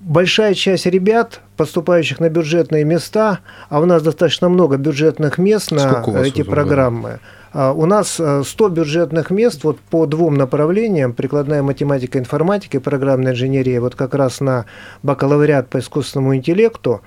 большая 0.00 0.54
часть 0.54 0.86
ребят, 0.86 1.40
поступающих 1.56 2.20
на 2.20 2.28
бюджетные 2.28 2.84
места, 2.84 3.40
а 3.68 3.80
у 3.80 3.86
нас 3.86 4.02
достаточно 4.02 4.48
много 4.48 4.76
бюджетных 4.76 5.38
мест 5.38 5.70
на 5.70 6.02
эти 6.24 6.42
да? 6.42 6.50
программы. 6.50 7.20
А, 7.52 7.72
У 7.72 7.86
нас 7.86 8.18
э, 8.18 8.42
100 8.44 8.68
бюджетных 8.68 9.30
мест 9.30 9.64
вот 9.64 9.78
по 9.78 10.06
двум 10.06 10.34
направлениям, 10.34 11.12
прикладная 11.12 11.62
математика, 11.62 12.18
информатика 12.18 12.78
и 12.78 12.80
программная 12.80 13.32
инженерия, 13.32 13.80
вот 13.80 13.94
как 13.94 14.14
раз 14.14 14.40
на 14.40 14.66
бакалавриат 15.02 15.68
по 15.68 15.78
искусственному 15.78 16.36
интеллекту. 16.36 17.02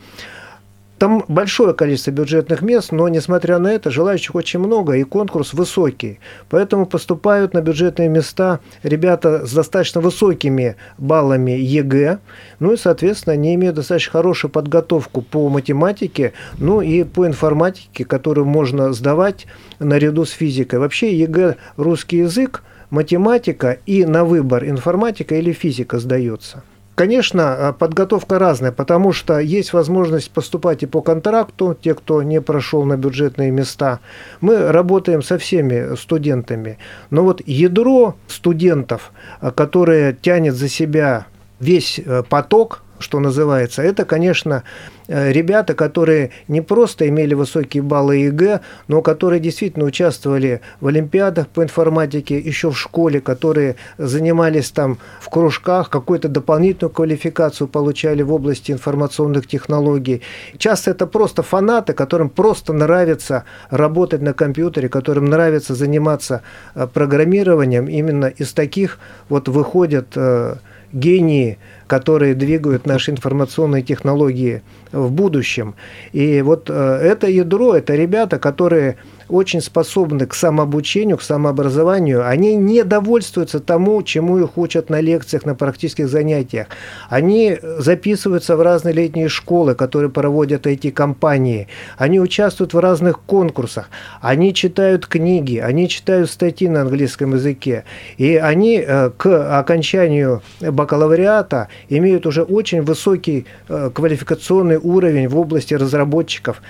Там 1.04 1.26
большое 1.28 1.74
количество 1.74 2.12
бюджетных 2.12 2.62
мест, 2.62 2.94
но 2.94 3.10
несмотря 3.10 3.60
на 3.60 3.74
это, 3.74 3.92
желающих 3.92 4.36
очень 4.36 4.62
много, 4.62 4.94
и 4.94 5.04
конкурс 5.04 5.52
высокий. 5.52 6.22
Поэтому 6.48 6.86
поступают 6.86 7.54
на 7.54 7.60
бюджетные 7.60 8.08
места 8.08 8.62
ребята 8.84 9.46
с 9.46 9.52
достаточно 9.52 10.00
высокими 10.00 10.78
баллами 10.98 11.52
ЕГЭ, 11.52 12.20
ну 12.60 12.72
и, 12.72 12.78
соответственно, 12.78 13.34
они 13.34 13.54
имеют 13.56 13.76
достаточно 13.76 14.14
хорошую 14.14 14.50
подготовку 14.50 15.22
по 15.22 15.50
математике, 15.50 16.32
ну 16.58 16.80
и 16.80 17.04
по 17.04 17.28
информатике, 17.28 18.06
которую 18.06 18.46
можно 18.46 18.94
сдавать 18.94 19.46
наряду 19.80 20.24
с 20.24 20.32
физикой. 20.32 20.80
Вообще 20.80 21.14
ЕГЭ 21.20 21.58
русский 21.76 22.20
язык, 22.20 22.64
математика 22.92 23.78
и 23.86 24.06
на 24.06 24.24
выбор 24.24 24.64
информатика 24.64 25.36
или 25.36 25.52
физика 25.52 26.00
сдается. 26.00 26.64
Конечно, 26.96 27.42
э, 27.42 27.74
подготовка 27.74 28.38
разная, 28.38 28.72
потому 28.72 29.14
что 29.14 29.40
есть 29.40 29.74
возможность 29.74 30.30
поступать 30.30 30.84
и 30.84 30.86
по 30.86 31.02
контракту, 31.02 31.76
те, 31.80 31.96
кто 31.96 32.22
не 32.22 32.40
прошел 32.40 32.84
на 32.86 32.98
бюджетные 32.98 33.50
места. 33.50 34.00
Мы 34.42 34.72
работаем 34.72 35.24
со 35.24 35.40
всеми 35.40 35.96
студентами. 35.96 36.78
Но 37.10 37.24
вот 37.24 37.42
ядро 37.48 38.16
студентов, 38.28 39.12
э, 39.42 39.52
которое 39.52 40.14
тянет 40.14 40.54
за 40.54 40.70
себя 40.70 41.26
весь 41.60 42.00
э, 42.00 42.22
поток, 42.30 42.83
что 43.04 43.20
называется, 43.20 43.84
это, 43.84 44.06
конечно, 44.06 44.64
э, 45.08 45.32
ребята, 45.32 45.76
которые 45.76 46.32
не 46.48 46.62
просто 46.62 47.08
имели 47.08 47.34
высокие 47.34 47.84
баллы 47.84 48.18
ЕГЭ, 48.18 48.62
но 48.88 49.02
которые 49.02 49.40
действительно 49.40 49.86
участвовали 49.86 50.62
в 50.80 50.88
олимпиадах 50.88 51.48
по 51.50 51.62
информатике 51.62 52.40
еще 52.40 52.72
в 52.72 52.80
школе, 52.80 53.20
которые 53.22 53.76
занимались 53.98 54.72
там 54.72 54.98
в 55.20 55.30
кружках, 55.30 55.90
какую-то 55.90 56.30
дополнительную 56.30 56.92
квалификацию 56.92 57.68
получали 57.68 58.24
в 58.24 58.34
области 58.34 58.72
информационных 58.72 59.48
технологий. 59.48 60.22
Часто 60.58 60.92
это 60.92 61.06
просто 61.06 61.44
фанаты, 61.44 61.94
которым 61.94 62.30
просто 62.30 62.74
нравится 62.74 63.44
работать 63.70 64.22
на 64.22 64.34
компьютере, 64.34 64.90
которым 64.90 65.26
нравится 65.26 65.76
заниматься 65.76 66.42
э, 66.76 66.88
программированием. 66.88 67.88
Именно 67.88 68.28
из 68.28 68.54
таких 68.54 69.00
вот 69.28 69.50
выходят 69.50 70.08
э, 70.16 70.56
гении, 70.94 71.58
которые 71.88 72.36
двигают 72.36 72.86
наши 72.86 73.12
информационные 73.12 73.82
технологии 73.82 74.62
в 74.92 75.12
будущем. 75.12 75.76
И 76.12 76.42
вот 76.42 76.70
э, 76.70 76.74
это 76.74 77.28
ядро, 77.28 77.76
это 77.76 77.96
ребята, 77.96 78.40
которые 78.40 78.98
очень 79.34 79.62
способны 79.62 80.28
к 80.28 80.36
самообучению, 80.36 81.18
к 81.18 81.24
самообразованию. 81.24 82.28
Они 82.28 82.56
не 82.56 82.84
довольствуются 82.84 83.60
тому, 83.60 84.04
чему 84.04 84.38
их 84.38 84.58
учат 84.58 84.90
на 84.90 85.02
лекциях, 85.02 85.46
на 85.46 85.56
практических 85.56 86.08
занятиях. 86.08 86.68
Они 87.10 87.58
записываются 87.80 88.56
в 88.56 88.62
разные 88.62 88.94
летние 88.94 89.30
школы, 89.30 89.74
которые 89.74 90.12
проводят 90.12 90.68
эти 90.68 90.92
компании. 90.92 91.68
Они 91.98 92.20
участвуют 92.20 92.74
в 92.74 92.80
разных 92.80 93.22
конкурсах. 93.22 93.90
Они 94.22 94.54
читают 94.54 95.08
книги, 95.08 95.58
они 95.58 95.90
читают 95.90 96.30
статьи 96.30 96.68
на 96.68 96.82
английском 96.82 97.34
языке. 97.34 97.86
И 98.18 98.36
они 98.36 98.84
э, 98.86 99.10
к 99.18 99.60
окончанию 99.60 100.44
бакалавриата 100.62 101.70
имеют 101.90 102.28
уже 102.28 102.44
очень 102.44 102.84
высокий 102.84 103.48
э, 103.68 103.90
квалификационный 103.94 104.78
уровень 104.78 105.28
в 105.28 105.40
области 105.40 105.74
разработчиков 105.74 106.62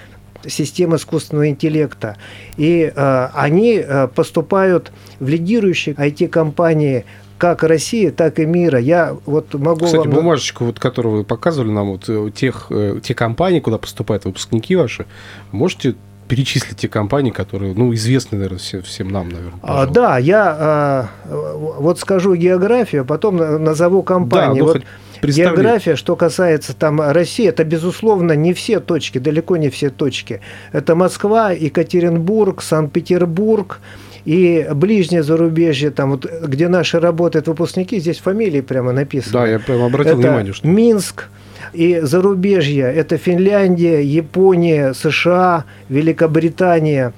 систем 0.48 0.96
искусственного 0.96 1.50
интеллекта. 1.50 2.18
И 2.58 2.92
э, 2.94 3.28
они 3.34 3.76
э, 3.76 4.08
поступают 4.08 4.92
в 5.20 5.28
лидирующие 5.28 5.96
IT-компании 5.96 7.06
как 7.38 7.64
России, 7.64 8.10
так 8.10 8.40
и 8.40 8.46
мира. 8.46 8.80
Я 8.80 9.18
вот 9.26 9.54
могу 9.54 9.86
Кстати, 9.86 10.08
вам... 10.08 10.12
бумажечку, 10.12 10.66
вот, 10.66 10.80
которую 10.80 11.18
вы 11.18 11.24
показывали 11.24 11.72
нам, 11.72 11.92
вот 11.92 12.06
э, 12.08 12.32
тех, 12.34 12.68
э, 12.70 13.00
те 13.04 13.14
компании, 13.14 13.60
куда 13.60 13.78
поступают 13.78 14.26
выпускники 14.26 14.76
ваши, 14.76 15.06
можете 15.52 15.96
перечислить 16.28 16.78
те 16.78 16.88
компании, 16.88 17.32
которые, 17.32 17.74
ну, 17.76 17.94
известны, 17.94 18.38
наверное, 18.38 18.60
всем, 18.60 18.82
всем 18.82 19.10
нам, 19.10 19.30
наверное. 19.30 19.60
А, 19.62 19.86
да, 19.86 20.18
я 20.18 21.10
э, 21.26 21.54
вот 21.80 22.00
скажу 22.00 22.34
географию, 22.36 23.02
а 23.02 23.06
потом 23.06 23.36
на- 23.38 23.60
назову 23.60 24.04
компании. 24.04 24.60
Да, 24.60 24.60
ну, 24.60 24.66
Вот 24.66 24.74
хоть. 24.78 24.86
География, 25.24 25.96
что 25.96 26.16
касается 26.16 26.74
там 26.74 27.02
России, 27.02 27.48
это, 27.48 27.64
безусловно, 27.64 28.34
не 28.34 28.54
все 28.54 28.80
точки, 28.80 29.18
далеко 29.18 29.58
не 29.58 29.70
все 29.70 29.90
точки. 29.90 30.42
Это 30.72 30.96
Москва, 30.96 31.52
Екатеринбург, 31.52 32.62
Санкт-Петербург 32.62 33.80
и 34.26 34.68
ближнее 34.74 35.24
зарубежье, 35.24 35.92
там 35.92 36.12
вот, 36.12 36.26
где 36.26 36.68
наши 36.68 37.00
работают 37.00 37.48
выпускники, 37.48 38.00
здесь 38.00 38.20
фамилии 38.20 38.62
прямо 38.62 38.92
написаны. 38.92 39.34
Да, 39.34 39.48
я 39.48 39.60
прямо 39.60 39.88
обратил 39.88 40.20
это 40.20 40.28
внимание, 40.28 40.54
что... 40.54 40.68
Минск 40.68 41.30
и 41.74 42.00
зарубежье, 42.02 42.86
это 42.86 43.18
Финляндия, 43.18 44.02
Япония, 44.02 44.94
США, 44.94 45.66
Великобритания. 45.90 47.14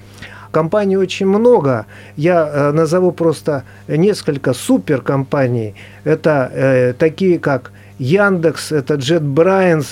Компаний 0.51 0.95
очень 0.95 1.25
много. 1.25 1.85
Я 2.15 2.47
э, 2.47 2.71
назову 2.71 3.11
просто 3.11 3.65
несколько 3.89 4.53
суперкомпаний. 4.53 5.75
Это 6.05 6.49
э, 6.53 6.93
такие 6.97 7.39
как 7.39 7.73
Яндекс, 7.99 8.71
это 8.71 8.95
JetBrains, 8.95 9.87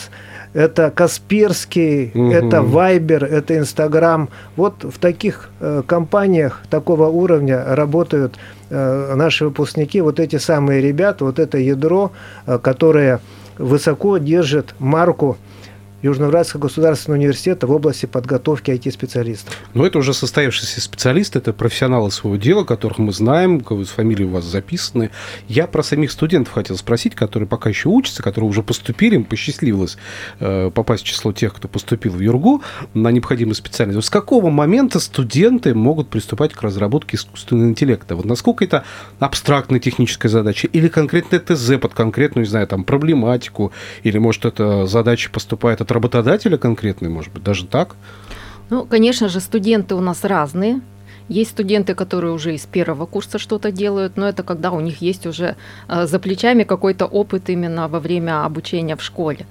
это 0.54 0.92
Касперский, 0.92 2.12
Мгм. 2.14 2.32
это 2.32 2.58
Viber, 2.58 3.26
это 3.26 3.56
Instagram. 3.58 4.30
Вот 4.56 4.84
в 4.84 5.00
таких 5.00 5.50
э, 5.60 5.82
компаниях 5.86 6.62
такого 6.70 7.08
уровня 7.08 7.64
работают 7.76 8.36
э, 8.70 9.14
наши 9.16 9.46
выпускники, 9.46 10.02
вот 10.02 10.20
эти 10.20 10.38
самые 10.38 10.82
ребята, 10.82 11.26
вот 11.26 11.40
это 11.40 11.58
ядро, 11.58 12.12
э, 12.46 12.60
которое 12.60 13.20
высоко 13.58 14.18
держит 14.18 14.76
марку 14.80 15.38
Южноуральского 16.04 16.62
государственного 16.62 17.20
университета 17.20 17.66
в 17.66 17.72
области 17.72 18.06
подготовки 18.06 18.72
IT-специалистов. 18.72 19.58
Но 19.74 19.86
это 19.86 19.98
уже 19.98 20.14
состоявшиеся 20.14 20.82
специалисты, 20.82 21.40
это 21.40 21.54
профессионалы 21.54 22.12
своего 22.12 22.38
дела, 22.38 22.66
которых 22.66 23.00
мы 23.00 23.14
знаем, 23.14 23.64
фамилии 23.94 24.26
у 24.26 24.30
вас 24.30 24.44
записаны. 24.44 25.12
Я 25.48 25.68
про 25.68 25.82
самих 25.84 26.12
студентов 26.12 26.54
хотел 26.54 26.76
спросить, 26.78 27.16
которые 27.16 27.48
пока 27.48 27.70
еще 27.70 27.90
учатся, 27.90 28.22
которые 28.22 28.50
уже 28.50 28.64
поступили, 28.64 29.16
им 29.16 29.24
посчастливилось 29.24 29.98
э, 30.40 30.72
попасть 30.74 31.04
в 31.04 31.06
число 31.06 31.32
тех, 31.32 31.54
кто 31.54 31.68
поступил 31.68 32.14
в 32.14 32.20
ЮРГУ 32.20 32.62
на 32.94 33.12
необходимую 33.12 33.56
специальность. 33.56 34.06
С 34.06 34.10
какого 34.10 34.50
момента 34.50 35.00
студенты 35.00 35.74
могут 35.74 36.10
приступать 36.10 36.54
к 36.54 36.62
разработке 36.62 37.16
искусственного 37.16 37.70
интеллекта? 37.70 38.16
Вот 38.16 38.26
насколько 38.26 38.66
это 38.66 38.84
абстрактная 39.20 39.80
техническая 39.80 40.30
задача 40.30 40.68
или 40.68 40.90
конкретное 40.90 41.40
ТЗ 41.40 41.80
под 41.80 41.94
конкретную, 41.94 42.46
не 42.46 42.50
знаю, 42.50 42.68
там, 42.68 42.84
проблематику, 42.84 43.72
или, 44.04 44.18
может, 44.18 44.46
эта 44.46 44.86
задача 44.86 45.30
поступает 45.30 45.80
от 45.82 45.92
работодателя 45.94 46.58
конкретной, 46.58 47.10
может 47.10 47.32
быть, 47.34 47.44
даже 47.44 47.66
так? 47.66 47.96
Ну, 48.70 48.86
конечно 48.86 49.30
же, 49.30 49.40
студенты 49.40 49.96
у 49.96 50.02
нас 50.02 50.24
разные. 50.24 50.82
Есть 51.30 51.52
студенты, 51.52 51.96
которые 51.96 52.34
уже 52.34 52.54
из 52.54 52.66
первого 52.66 53.06
курса 53.06 53.40
что-то 53.40 53.72
делают, 53.72 54.18
но 54.18 54.28
это 54.28 54.44
когда 54.44 54.72
у 54.72 54.82
них 54.82 55.02
есть 55.02 55.26
уже 55.26 55.56
э, 55.88 56.06
за 56.06 56.20
плечами 56.20 56.64
какой-то 56.64 57.06
опыт 57.06 57.50
именно 57.50 57.88
во 57.88 58.00
время 58.00 58.46
обучения 58.46 58.96
в 58.96 59.02
школе. 59.02 59.46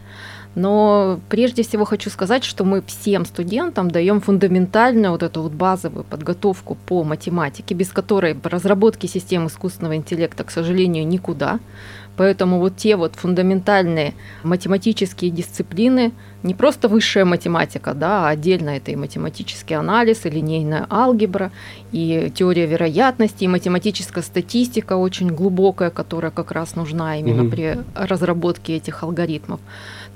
Но 0.55 1.19
прежде 1.29 1.63
всего 1.63 1.85
хочу 1.85 2.11
сказать, 2.11 2.45
что 2.45 2.65
мы 2.65 2.83
всем 2.83 3.25
студентам 3.25 3.91
даем 3.91 4.21
фундаментальную 4.21 5.13
вот 5.13 5.23
эту 5.23 5.43
вот 5.43 5.53
базовую 5.53 6.05
подготовку 6.05 6.77
по 6.87 7.05
математике, 7.05 7.75
без 7.75 7.89
которой 7.89 8.35
в 8.35 8.47
разработке 8.47 9.09
систем 9.09 9.47
искусственного 9.47 9.97
интеллекта, 9.97 10.45
к 10.45 10.51
сожалению, 10.51 11.07
никуда. 11.07 11.59
Поэтому 12.17 12.59
вот 12.59 12.77
те 12.77 12.97
вот 12.97 13.15
фундаментальные 13.15 14.13
математические 14.43 15.31
дисциплины, 15.31 16.13
не 16.43 16.53
просто 16.55 16.89
высшая 16.89 17.25
математика, 17.25 17.95
да, 17.95 18.27
а 18.27 18.31
отдельно 18.31 18.71
это 18.71 18.91
и 18.91 18.97
математический 18.97 19.75
анализ, 19.77 20.27
и 20.27 20.31
линейная 20.31 20.87
алгебра, 20.91 21.51
и 21.91 22.31
теория 22.35 22.67
вероятности, 22.67 23.45
и 23.45 23.49
математическая 23.49 24.23
статистика 24.23 24.97
очень 24.99 25.29
глубокая, 25.29 25.89
которая 25.89 26.31
как 26.31 26.53
раз 26.53 26.77
нужна 26.77 27.17
именно 27.19 27.45
Мгм. 27.45 27.51
при 27.51 27.79
разработке 27.95 28.77
этих 28.77 29.03
алгоритмов. 29.03 29.61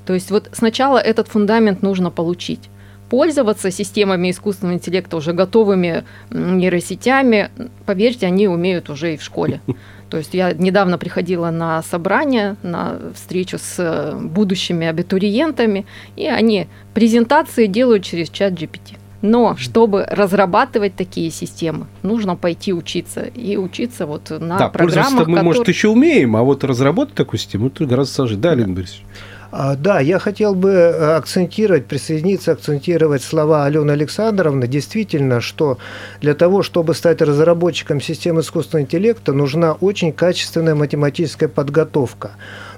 То 0.07 0.13
есть 0.13 0.31
вот 0.31 0.49
сначала 0.53 0.97
этот 0.99 1.27
фундамент 1.27 1.81
нужно 1.81 2.11
получить. 2.11 2.69
Пользоваться 3.09 3.71
системами 3.71 4.31
искусственного 4.31 4.75
интеллекта 4.75 5.17
уже 5.17 5.33
готовыми 5.33 6.05
нейросетями, 6.29 7.51
поверьте, 7.85 8.25
они 8.25 8.47
умеют 8.47 8.89
уже 8.89 9.13
и 9.13 9.17
в 9.17 9.21
школе. 9.21 9.59
То 10.09 10.15
есть 10.17 10.33
я 10.33 10.53
недавно 10.53 10.97
приходила 10.97 11.51
на 11.51 11.83
собрание, 11.83 12.55
на 12.63 12.95
встречу 13.13 13.57
с 13.57 13.75
э, 13.79 14.17
будущими 14.17 14.87
абитуриентами, 14.87 15.85
и 16.15 16.25
они 16.25 16.67
презентации 16.93 17.65
делают 17.65 18.05
через 18.05 18.29
чат 18.29 18.53
GPT. 18.53 18.97
Но 19.21 19.57
чтобы 19.57 20.05
разрабатывать 20.09 20.95
такие 20.95 21.31
системы, 21.31 21.87
нужно 22.01 22.37
пойти 22.37 22.71
учиться. 22.71 23.21
И 23.21 23.57
учиться 23.57 24.05
вот 24.05 24.29
на 24.29 24.57
да, 24.57 24.69
программах, 24.69 25.27
мы, 25.27 25.43
может, 25.43 25.63
которые- 25.63 25.73
еще 25.73 25.89
умеем, 25.89 26.37
а 26.37 26.43
вот 26.43 26.63
разработать 26.63 27.15
такую 27.15 27.39
систему, 27.39 27.67
это 27.67 27.85
гораздо 27.85 28.13
сложнее. 28.13 28.39
Да, 28.39 28.55
Леонид 28.55 28.75
Борисович? 28.75 29.03
А, 29.51 29.75
Да, 29.75 29.99
я 29.99 30.19
хотел 30.19 30.55
бы 30.55 30.69
э, 30.71 31.15
акцентировать, 31.15 31.85
присоединиться, 31.85 32.51
акцентировать 32.51 33.23
слова 33.23 33.65
Алены 33.65 33.91
Александровны. 33.91 34.67
Действительно, 34.67 35.39
что 35.39 35.77
для 36.21 36.33
того, 36.33 36.63
чтобы 36.63 36.93
стать 36.93 37.21
разработчиком 37.21 38.01
системы 38.01 38.41
искусственного 38.41 38.83
интеллекта, 38.83 39.31
нужна 39.31 39.73
очень 39.73 40.11
качественная 40.11 40.75
математическая 40.75 41.47
подготовка. 41.47 42.31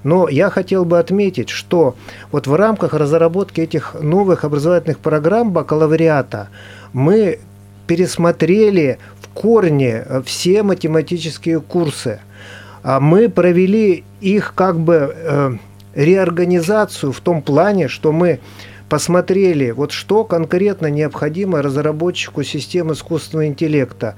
Но 0.04 0.30
я 0.30 0.50
хотел 0.50 0.86
бы 0.86 1.00
отметить, 1.00 1.50
что 1.50 1.96
вот 2.32 2.46
в 2.46 2.54
рамках 2.54 2.94
разработки 2.94 3.62
этих 3.62 3.96
новых 4.00 4.44
образовательных 4.44 5.00
программ 5.00 5.52
бакалавриата 5.52 6.50
мы 6.94 7.40
пересмотрели 7.88 9.00
в 9.20 9.30
корне 9.30 10.04
э, 10.06 10.22
все 10.24 10.62
математические 10.62 11.62
курсы. 11.62 12.20
А 12.84 13.00
Мы 13.00 13.28
провели 13.28 14.04
их 14.22 14.54
как 14.56 14.80
бы 14.80 15.14
э, 15.16 15.58
реорганизацию 16.00 17.12
в 17.12 17.20
том 17.20 17.42
плане, 17.42 17.90
что 17.90 18.14
мы 18.14 18.40
посмотрели, 18.88 19.72
вот 19.72 19.92
что 19.92 20.24
конкретно 20.24 20.88
необходимо 20.88 21.62
разработчику 21.62 22.44
системы 22.44 22.94
искусственного 22.94 23.48
интеллекта 23.48 24.16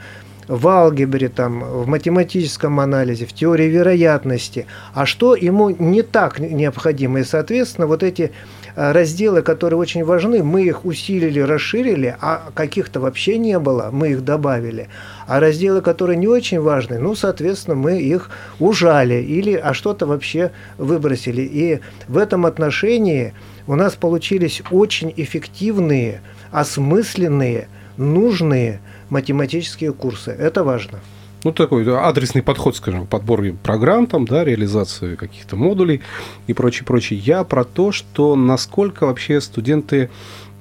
в 0.52 0.68
алгебре, 0.68 1.30
там, 1.30 1.64
в 1.64 1.88
математическом 1.88 2.82
анализе, 2.82 3.26
в 3.26 3.32
теории 3.32 3.68
вероятности, 3.68 4.66
а 4.94 5.06
что 5.06 5.34
ему 5.34 5.70
не 5.70 6.02
так 6.02 6.40
необходимо. 6.40 7.22
И, 7.22 7.24
соответственно, 7.24 7.88
вот 7.88 8.04
эти 8.04 8.34
э, 8.76 8.92
разделы, 8.92 9.44
которые 9.44 9.80
очень 9.80 10.04
важны, 10.04 10.44
мы 10.44 10.64
их 10.64 10.84
усилили, 10.84 11.40
расширили, 11.40 12.18
а 12.20 12.52
каких-то 12.54 13.00
вообще 13.00 13.38
не 13.38 13.60
было, 13.60 13.92
мы 13.94 14.10
их 14.10 14.26
добавили. 14.26 14.90
А 15.26 15.40
разделы, 15.40 15.82
которые 15.82 16.18
не 16.18 16.28
очень 16.28 16.60
важны, 16.60 17.00
ну, 17.00 17.16
соответственно, 17.16 17.78
мы 17.78 18.02
их 18.02 18.30
ужали 18.60 19.24
или 19.24 19.54
а 19.54 19.74
что-то 19.74 20.06
вообще 20.06 20.52
выбросили. 20.78 21.44
И 21.44 21.80
в 22.10 22.18
этом 22.18 22.46
отношении 22.46 23.34
у 23.68 23.76
нас 23.76 23.94
получились 23.94 24.62
очень 24.70 25.14
эффективные, 25.16 26.20
осмысленные, 26.52 27.70
нужные 27.96 28.82
математические 29.12 29.94
курсы. 29.94 30.32
Это 30.32 30.64
важно. 30.64 31.00
Ну, 31.44 31.52
такой 31.52 31.84
адресный 31.88 32.44
подход, 32.44 32.76
скажем, 32.76 33.08
к 33.08 33.10
подбору 33.10 33.54
программ, 33.64 34.06
там, 34.06 34.26
да, 34.26 34.44
реализации 34.44 35.16
каких-то 35.16 35.56
модулей 35.56 36.02
и 36.46 36.54
прочее, 36.54 36.86
прочее. 36.86 37.20
Я 37.20 37.44
про 37.44 37.64
то, 37.64 37.92
что 37.92 38.36
насколько 38.36 39.08
вообще 39.08 39.42
студенты 39.42 40.10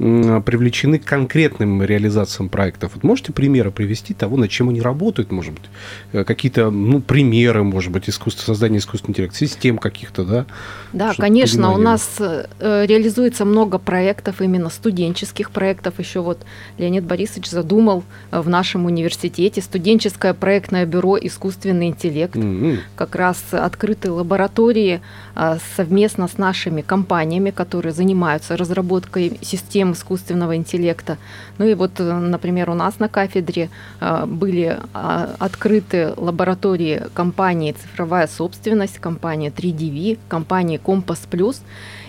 привлечены 0.01 0.99
к 0.99 1.05
конкретным 1.05 1.83
реализациям 1.83 2.49
проектов. 2.49 2.93
Вот 2.95 3.05
можете 3.05 3.33
примеры 3.33 3.71
привести 3.71 4.15
того, 4.15 4.37
над 4.37 4.51
чем 4.51 4.69
они 4.69 4.81
работают, 4.81 5.31
может 5.31 5.53
быть, 5.53 5.65
Э, 6.13 6.25
какие-то, 6.25 6.71
ну, 6.71 7.01
примеры, 7.01 7.63
может 7.63 7.93
быть, 7.93 8.09
искусство, 8.09 8.45
создания 8.45 8.79
искусственного 8.79 9.13
интеллекта, 9.13 9.39
систем 9.39 9.79
каких-то, 9.79 10.25
да? 10.25 10.47
Да, 10.93 11.13
Чтобы 11.13 11.29
конечно, 11.29 11.69
у 11.69 11.75
понимание 11.75 11.85
нас 11.85 12.17
э, 12.19 12.87
реализуется 12.87 13.45
много 13.45 13.79
проектов, 13.79 14.41
именно 14.41 14.71
студенческих 14.71 15.51
проектов. 15.51 15.99
Еще 15.99 16.21
вот 16.21 16.41
Леонид 16.79 17.05
Борисович 17.05 17.49
задумал 17.49 18.03
э, 18.31 18.41
в 18.41 18.49
нашем 18.49 18.87
университете 18.87 19.61
студенческое 19.61 20.35
проектное 20.35 20.87
бюро 20.87 21.17
«Искусственный 21.19 21.89
интеллект». 21.89 22.37
М-м. 22.37 22.79
как 22.97 23.15
раз 23.15 23.43
открыты 23.53 24.11
лаборатории 24.11 25.01
а, 25.35 25.59
совместно 25.77 26.29
с 26.29 26.39
нашими 26.39 26.83
компаниями, 26.83 27.51
которые 27.51 27.93
занимаются 27.93 28.57
разработкой 28.57 29.39
систем 29.43 29.90
искусственного 29.93 30.57
интеллекта. 30.57 31.19
Ну 31.59 31.67
и 31.67 31.75
вот, 31.75 31.99
э, 31.99 32.13
например, 32.13 32.71
у 32.71 32.75
нас 32.75 32.99
на 32.99 33.09
кафедре 33.09 33.71
а, 34.01 34.27
были 34.27 34.79
а, 34.95 35.35
открыты 35.39 36.13
лаборатории 36.17 37.03
компании 37.15 37.73
«Цифровая 37.73 38.27
собственность», 38.27 38.99
компании 38.99 39.53
3DV, 39.53 40.19
компании 40.29 40.77
«Компас 40.77 41.21
Плюс». 41.31 41.63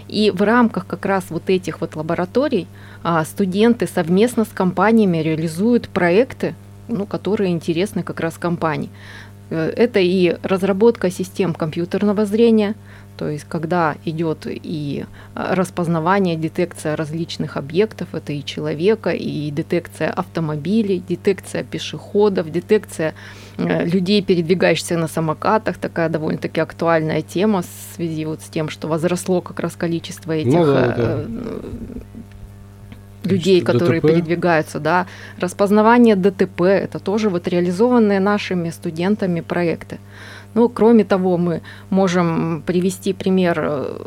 И 0.08 0.30
в 0.30 0.42
рамках 0.42 0.86
как 0.88 1.06
раз 1.06 1.26
вот 1.30 1.50
этих 1.50 1.80
вот 1.80 1.96
лабораторий 1.96 2.68
а, 3.04 3.24
студенты 3.24 3.88
совместно 3.88 4.44
с 4.46 4.50
компаниями 4.50 5.18
реализуют 5.18 5.88
проекты, 5.88 6.54
ну, 6.90 7.06
которые 7.06 7.52
интересны 7.52 8.04
как 8.04 8.20
раз 8.20 8.38
компании. 8.38 8.90
Э, 9.50 9.72
Это 9.76 10.00
и 10.00 10.38
разработка 10.44 11.12
систем 11.12 11.54
компьютерного 11.54 12.26
зрения, 12.26 12.76
то 13.22 13.30
есть 13.30 13.46
когда 13.48 13.98
идет 14.04 14.48
и 14.48 15.06
а, 15.36 15.54
распознавание, 15.54 16.36
детекция 16.36 16.96
различных 16.96 17.56
объектов, 17.56 18.16
это 18.16 18.34
и 18.34 18.44
человека, 18.44 19.12
и 19.12 19.52
детекция 19.52 20.10
автомобилей, 20.10 21.04
детекция 21.08 21.64
пешеходов, 21.64 22.52
детекция 22.52 23.14
э, 23.60 23.86
людей, 23.86 24.24
передвигающихся 24.24 24.98
на 24.98 25.08
самокатах, 25.08 25.78
такая 25.78 26.10
довольно-таки 26.10 26.60
актуальная 26.62 27.22
тема 27.22 27.62
в 27.62 27.96
связи 27.96 28.26
вот 28.26 28.42
с 28.42 28.50
тем, 28.50 28.70
что 28.70 28.88
возросло 28.88 29.42
как 29.42 29.60
раз 29.60 29.76
количество 29.76 30.32
этих 30.32 30.54
Ну 30.54 30.66
да, 30.66 30.86
э, 30.86 30.98
да. 30.98 31.24
э, 31.28 31.62
людей, 33.24 33.62
которые 33.62 34.02
ДТП. 34.02 34.08
передвигаются, 34.08 34.80
да, 34.80 35.06
распознавание 35.40 36.16
ДТП, 36.16 36.62
это 36.62 36.98
тоже 36.98 37.30
вот 37.30 37.48
реализованные 37.48 38.20
нашими 38.20 38.72
студентами 38.72 39.42
проекты. 39.42 40.00
Ну, 40.54 40.70
кроме 40.70 41.04
того, 41.04 41.38
мы 41.38 41.62
можем 41.90 42.64
привести 42.66 43.14
пример 43.14 43.60
э, 43.64 44.06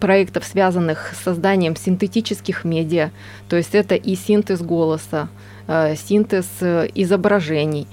проектов, 0.00 0.44
связанных 0.44 1.12
с 1.14 1.24
созданием 1.24 1.76
синтетических 1.76 2.64
медиа, 2.64 3.10
то 3.48 3.56
есть 3.56 3.74
это 3.74 3.94
и 3.94 4.16
синтез 4.16 4.60
голоса, 4.60 5.28
э, 5.66 5.94
синтез 5.96 6.46
э, 6.60 6.88
изображений, 6.94 7.86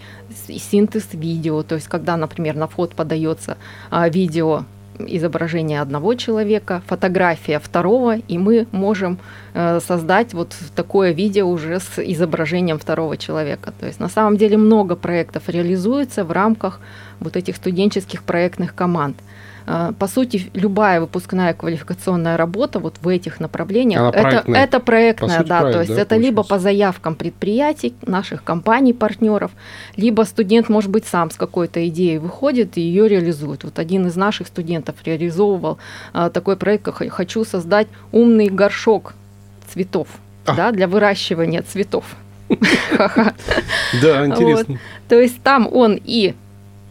синтез 0.47 1.07
видео, 1.13 1.63
то 1.63 1.75
есть 1.75 1.87
когда, 1.87 2.17
например, 2.17 2.55
на 2.55 2.67
фото 2.67 2.95
подается 2.95 3.57
а, 3.89 4.09
видео 4.09 4.65
изображение 4.99 5.81
одного 5.81 6.15
человека, 6.15 6.81
фотография 6.87 7.59
второго, 7.59 8.17
и 8.17 8.37
мы 8.37 8.67
можем 8.71 9.19
э, 9.53 9.79
создать 9.79 10.33
вот 10.33 10.55
такое 10.75 11.11
видео 11.11 11.49
уже 11.49 11.79
с 11.79 11.99
изображением 11.99 12.77
второго 12.77 13.17
человека. 13.17 13.73
То 13.79 13.87
есть 13.87 13.99
на 13.99 14.09
самом 14.09 14.37
деле 14.37 14.57
много 14.57 14.95
проектов 14.95 15.49
реализуется 15.49 16.23
в 16.23 16.31
рамках 16.31 16.79
вот 17.19 17.35
этих 17.35 17.55
студенческих 17.55 18.23
проектных 18.23 18.75
команд. 18.75 19.17
Э, 19.67 19.93
По 19.97 20.07
сути, 20.07 20.49
любая 20.53 21.01
выпускная 21.01 21.53
квалификационная 21.53 22.37
работа 22.37 22.79
вот 22.79 22.95
в 23.01 23.07
этих 23.07 23.39
направлениях, 23.39 24.01
Она 24.01 24.09
это, 24.09 24.21
проектная. 24.21 24.63
это 24.63 24.79
проектная, 24.79 25.37
сути, 25.39 25.47
да, 25.47 25.59
проект, 25.59 25.75
то 25.75 25.81
есть 25.81 25.95
да, 25.95 26.01
это 26.01 26.17
либо 26.17 26.43
по 26.43 26.59
заявкам 26.59 27.15
предприятий, 27.15 27.93
наших 28.05 28.43
компаний, 28.43 28.93
партнеров, 28.93 29.51
либо 29.95 30.23
студент, 30.23 30.69
может 30.69 30.89
быть, 30.89 31.05
сам 31.05 31.31
с 31.31 31.35
какой-то 31.35 31.87
идеей 31.87 32.17
выходит 32.17 32.77
и 32.77 32.81
ее 32.81 33.07
реализует. 33.07 33.63
Вот 33.63 33.79
один 33.79 34.07
из 34.07 34.15
наших 34.15 34.47
студентов 34.47 34.95
реализовывал 35.05 35.77
а, 36.13 36.29
такой 36.29 36.55
проект, 36.55 36.83
как 36.83 37.01
«Хочу 37.11 37.43
создать 37.45 37.87
умный 38.11 38.49
горшок 38.49 39.13
цветов» 39.71 40.07
А. 40.45 40.55
да, 40.55 40.71
для 40.71 40.87
выращивания 40.87 41.61
цветов. 41.61 42.05
Да, 44.01 44.25
интересно. 44.25 44.79
То 45.07 45.19
есть 45.19 45.41
там 45.43 45.67
он 45.71 45.99
и 46.03 46.33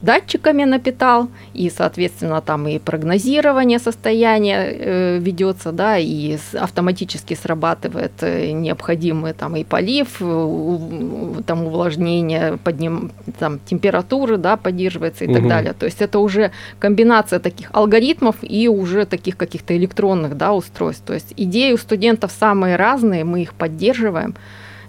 датчиками 0.03 0.65
напитал, 0.65 1.29
и, 1.53 1.71
соответственно, 1.71 2.41
там 2.41 2.67
и 2.69 2.79
прогнозирование 2.79 3.79
состояния 3.79 4.67
э, 4.71 5.19
ведется, 5.19 5.73
да, 5.73 5.99
и 5.99 6.39
автоматически 6.55 7.35
срабатывает 7.35 8.13
э, 8.23 8.53
необходимый 8.53 9.33
там 9.33 9.57
и 9.57 9.65
полив, 9.65 10.17
э, 10.21 11.43
там 11.47 11.67
увлажнение, 11.67 12.57
подним, 12.65 13.13
там 13.39 13.59
температуры, 13.59 14.39
да, 14.39 14.57
поддерживается 14.57 15.25
и 15.25 15.29
так 15.29 15.41
Мгм. 15.41 15.49
далее. 15.49 15.73
То 15.73 15.87
есть 15.87 16.01
это 16.01 16.19
уже 16.19 16.51
комбинация 16.79 17.39
таких 17.39 17.71
алгоритмов 17.73 18.37
и 18.43 18.69
уже 18.69 19.05
таких 19.05 19.37
каких-то 19.37 19.77
электронных, 19.77 20.37
да, 20.37 20.55
устройств. 20.55 21.05
То 21.05 21.15
есть 21.15 21.35
идеи 21.37 21.73
у 21.73 21.77
студентов 21.77 22.33
самые 22.33 22.77
разные, 22.77 23.25
мы 23.25 23.43
их 23.43 23.53
поддерживаем, 23.55 24.35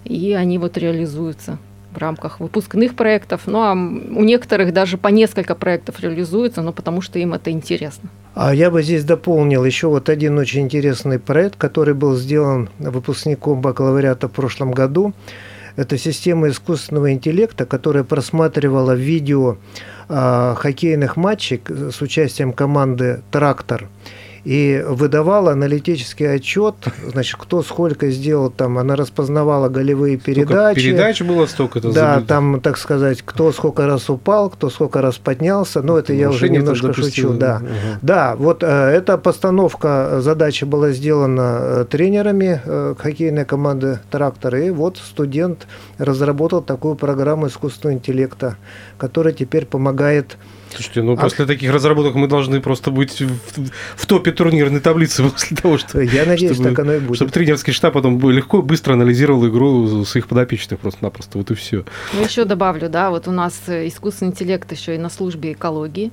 и 0.04 0.32
они 0.32 0.58
вот 0.58 0.78
реализуются 0.78 1.58
в 1.94 1.98
рамках 1.98 2.40
выпускных 2.40 2.94
проектов. 2.94 3.42
Ну, 3.46 3.60
а 3.60 3.72
у 3.72 4.24
некоторых 4.24 4.72
даже 4.72 4.98
по 4.98 5.08
несколько 5.08 5.54
проектов 5.54 6.00
реализуется, 6.00 6.62
но 6.62 6.72
потому 6.72 7.00
что 7.00 7.18
им 7.18 7.34
это 7.34 7.50
интересно. 7.50 8.08
А 8.34 8.54
я 8.54 8.70
бы 8.70 8.82
здесь 8.82 9.04
дополнил 9.04 9.64
еще 9.64 9.88
вот 9.88 10.08
один 10.08 10.38
очень 10.38 10.62
интересный 10.62 11.18
проект, 11.18 11.56
который 11.56 11.94
был 11.94 12.16
сделан 12.16 12.70
выпускником 12.78 13.60
бакалавриата 13.60 14.28
в 14.28 14.32
прошлом 14.32 14.72
году. 14.72 15.12
Это 15.76 15.96
система 15.98 16.48
искусственного 16.48 17.12
интеллекта, 17.12 17.64
которая 17.66 18.04
просматривала 18.04 18.92
видео 18.92 19.56
а, 20.08 20.54
хоккейных 20.54 21.16
матчей 21.16 21.58
к- 21.58 21.70
с 21.90 22.00
участием 22.02 22.52
команды 22.52 23.22
«Трактор» 23.30 23.88
и 24.44 24.82
выдавала 24.86 25.52
аналитический 25.52 26.34
отчет, 26.34 26.74
значит, 27.06 27.36
кто 27.38 27.62
сколько 27.62 28.10
сделал 28.10 28.50
там, 28.50 28.78
она 28.78 28.96
распознавала 28.96 29.68
голевые 29.68 30.16
передачи. 30.16 30.80
передач 30.80 31.22
было 31.22 31.46
столько 31.46 31.78
это 31.78 31.92
Да, 31.92 32.14
забито. 32.14 32.28
там, 32.28 32.60
так 32.60 32.76
сказать, 32.76 33.22
кто 33.24 33.52
сколько 33.52 33.86
раз 33.86 34.10
упал, 34.10 34.50
кто 34.50 34.68
сколько 34.68 35.00
раз 35.00 35.18
поднялся. 35.18 35.82
Но 35.82 35.98
это 35.98 36.12
я 36.12 36.28
уже 36.30 36.48
немножко 36.48 36.92
шучу, 36.92 37.32
да. 37.34 37.56
Ага. 37.56 37.98
Да, 38.02 38.36
вот 38.36 38.62
э, 38.62 38.66
эта 38.66 39.16
постановка 39.16 40.20
задачи 40.20 40.64
была 40.64 40.90
сделана 40.90 41.58
э, 41.60 41.84
тренерами 41.88 42.60
э, 42.64 42.94
хоккейной 42.98 43.44
команды 43.44 44.00
«Трактор», 44.10 44.56
и 44.56 44.70
вот 44.70 44.96
студент 44.98 45.66
разработал 45.98 46.62
такую 46.62 46.96
программу 46.96 47.46
искусственного 47.46 47.96
интеллекта, 47.96 48.56
которая 48.98 49.32
теперь 49.32 49.66
помогает 49.66 50.36
Слушайте, 50.74 51.02
ну 51.02 51.12
А- 51.12 51.16
после 51.16 51.46
таких 51.46 51.70
разработок 51.72 52.14
мы 52.14 52.26
должны 52.28 52.60
просто 52.60 52.90
быть 52.90 53.20
в, 53.20 53.70
в 53.96 54.06
топе 54.06 54.32
турнирной 54.32 54.80
таблицы 54.80 55.22
после 55.30 55.56
того, 55.56 55.78
что... 55.78 56.00
Я 56.00 56.24
надеюсь, 56.24 56.54
чтобы- 56.54 56.70
так 56.70 56.78
оно 56.78 56.94
и 56.94 57.00
будет. 57.00 57.16
Чтобы 57.16 57.30
тренерский 57.30 57.72
штаб 57.72 57.94
потом 57.94 58.18
легко 58.30 58.60
и 58.60 58.62
быстро 58.62 58.94
анализировал 58.94 59.46
игру 59.48 60.04
своих 60.04 60.28
подопечных 60.28 60.80
просто-напросто. 60.80 61.38
Вот 61.38 61.50
и 61.50 61.54
все. 61.54 61.84
Ну, 62.14 62.22
еще 62.24 62.44
добавлю, 62.44 62.88
да, 62.88 63.10
вот 63.10 63.28
у 63.28 63.32
нас 63.32 63.60
э, 63.66 63.86
искусственный 63.88 64.30
интеллект 64.32 64.70
еще 64.72 64.94
и 64.94 64.98
на 64.98 65.10
службе 65.10 65.52
экологии, 65.52 66.10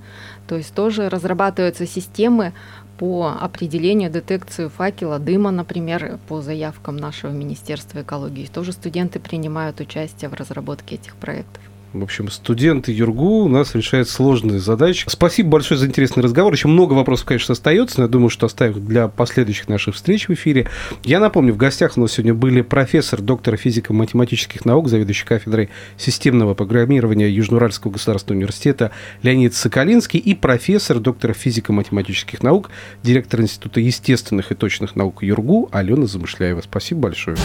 то 0.47 0.55
есть 0.55 0.73
тоже 0.73 1.09
разрабатываются 1.09 1.85
системы 1.85 2.53
по 2.97 3.33
определению 3.39 4.11
детекции 4.11 4.67
факела, 4.67 5.19
дыма, 5.19 5.51
например, 5.51 6.19
по 6.27 6.41
заявкам 6.41 6.97
нашего 6.97 7.31
Министерства 7.31 8.01
экологии. 8.01 8.49
Тоже 8.53 8.73
студенты 8.73 9.19
принимают 9.19 9.79
участие 9.79 10.29
в 10.29 10.33
разработке 10.33 10.95
этих 10.95 11.15
проектов. 11.15 11.63
В 11.91 12.03
общем, 12.03 12.29
студенты 12.29 12.91
ЮРГУ 12.91 13.45
у 13.45 13.47
нас 13.47 13.73
решают 13.73 14.07
сложные 14.07 14.59
задачи. 14.59 15.05
Спасибо 15.07 15.49
большое 15.49 15.79
за 15.79 15.87
интересный 15.87 16.21
разговор. 16.21 16.53
Еще 16.53 16.67
много 16.67 16.93
вопросов, 16.93 17.25
конечно, 17.25 17.53
остается, 17.53 17.99
но 17.99 18.03
я 18.03 18.09
думаю, 18.09 18.29
что 18.29 18.45
оставим 18.45 18.85
для 18.85 19.07
последующих 19.07 19.67
наших 19.67 19.95
встреч 19.95 20.27
в 20.27 20.33
эфире. 20.33 20.67
Я 21.03 21.19
напомню, 21.19 21.51
в 21.51 21.57
гостях 21.57 21.97
у 21.97 22.01
нас 22.01 22.11
сегодня 22.11 22.35
были 22.35 22.61
профессор, 22.61 23.21
доктор 23.21 23.57
физико-математических 23.57 24.65
наук, 24.65 24.87
заведующий 24.87 25.25
кафедрой 25.25 25.69
системного 25.97 26.53
программирования 26.53 27.27
Южноуральского 27.27 27.91
государственного 27.91 28.41
университета 28.41 28.91
Леонид 29.23 29.55
Соколинский 29.55 30.19
и 30.19 30.35
профессор, 30.35 30.99
доктор 30.99 31.33
физико-математических 31.33 32.43
наук, 32.43 32.69
директор 33.01 33.41
Института 33.41 33.79
естественных 33.79 34.51
и 34.51 34.55
точных 34.55 34.95
наук 34.95 35.23
ЮРГУ 35.23 35.69
Алена 35.71 36.05
Замышляева. 36.05 36.61
Спасибо 36.61 37.01
большое. 37.01 37.37